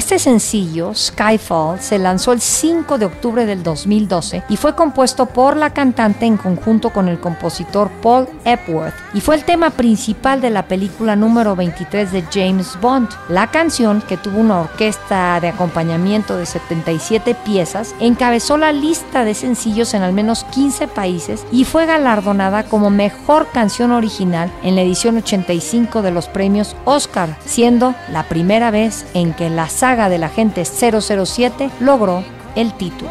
Este 0.09 0.21
sencillo, 0.21 0.95
Skyfall, 0.95 1.81
se 1.81 1.99
lanzó 1.99 2.33
el 2.33 2.41
5 2.41 2.97
de 2.97 3.05
octubre 3.05 3.45
del 3.45 3.63
2012 3.63 4.43
y 4.49 4.57
fue 4.57 4.75
compuesto 4.75 5.27
por 5.27 5.55
la 5.55 5.75
cantante 5.75 6.25
en 6.25 6.39
conjunto 6.39 6.89
con 6.95 7.09
el 7.09 7.21
compositor 7.21 7.91
Paul 8.01 8.27
Epworth 8.47 8.95
y 9.13 9.21
fue 9.21 9.35
el 9.35 9.45
tema 9.45 9.69
principal 9.69 10.41
de 10.41 10.49
la 10.49 10.67
película 10.67 11.15
número 11.15 11.55
23 11.55 12.11
de 12.11 12.25
James 12.33 12.79
Bond. 12.81 13.11
La 13.29 13.51
canción, 13.51 14.01
que 14.01 14.17
tuvo 14.17 14.39
una 14.39 14.63
orquesta 14.63 15.41
de 15.41 15.49
acompañamiento 15.49 16.39
de 16.39 16.47
77 16.47 17.35
piezas, 17.45 17.95
encabezó 18.01 18.57
la 18.57 18.73
lista 18.73 19.27
de 19.27 19.35
sencillos 19.35 19.93
en 19.93 20.01
al 20.01 20.15
menos 20.15 20.45
15 20.45 20.89
países 20.89 21.45
y 21.53 21.67
fue 21.67 21.85
galardonada 21.85 22.63
como 22.63 22.89
mejor 22.89 23.47
canción 23.53 23.93
original 23.93 24.51
en 24.63 24.75
la 24.75 24.81
edición 24.81 25.19
85 25.19 26.01
de 26.01 26.13
los 26.13 26.29
premios 26.29 26.77
Oscar, 26.87 27.37
siendo 27.45 27.95
la 28.11 28.23
primera 28.23 28.71
vez 28.71 29.05
en 29.13 29.35
que 29.35 29.51
la 29.51 29.69
saga 29.69 29.98
del 30.07 30.23
agente 30.23 30.65
007 30.65 31.71
logró 31.81 32.23
el 32.55 32.73
título. 32.75 33.11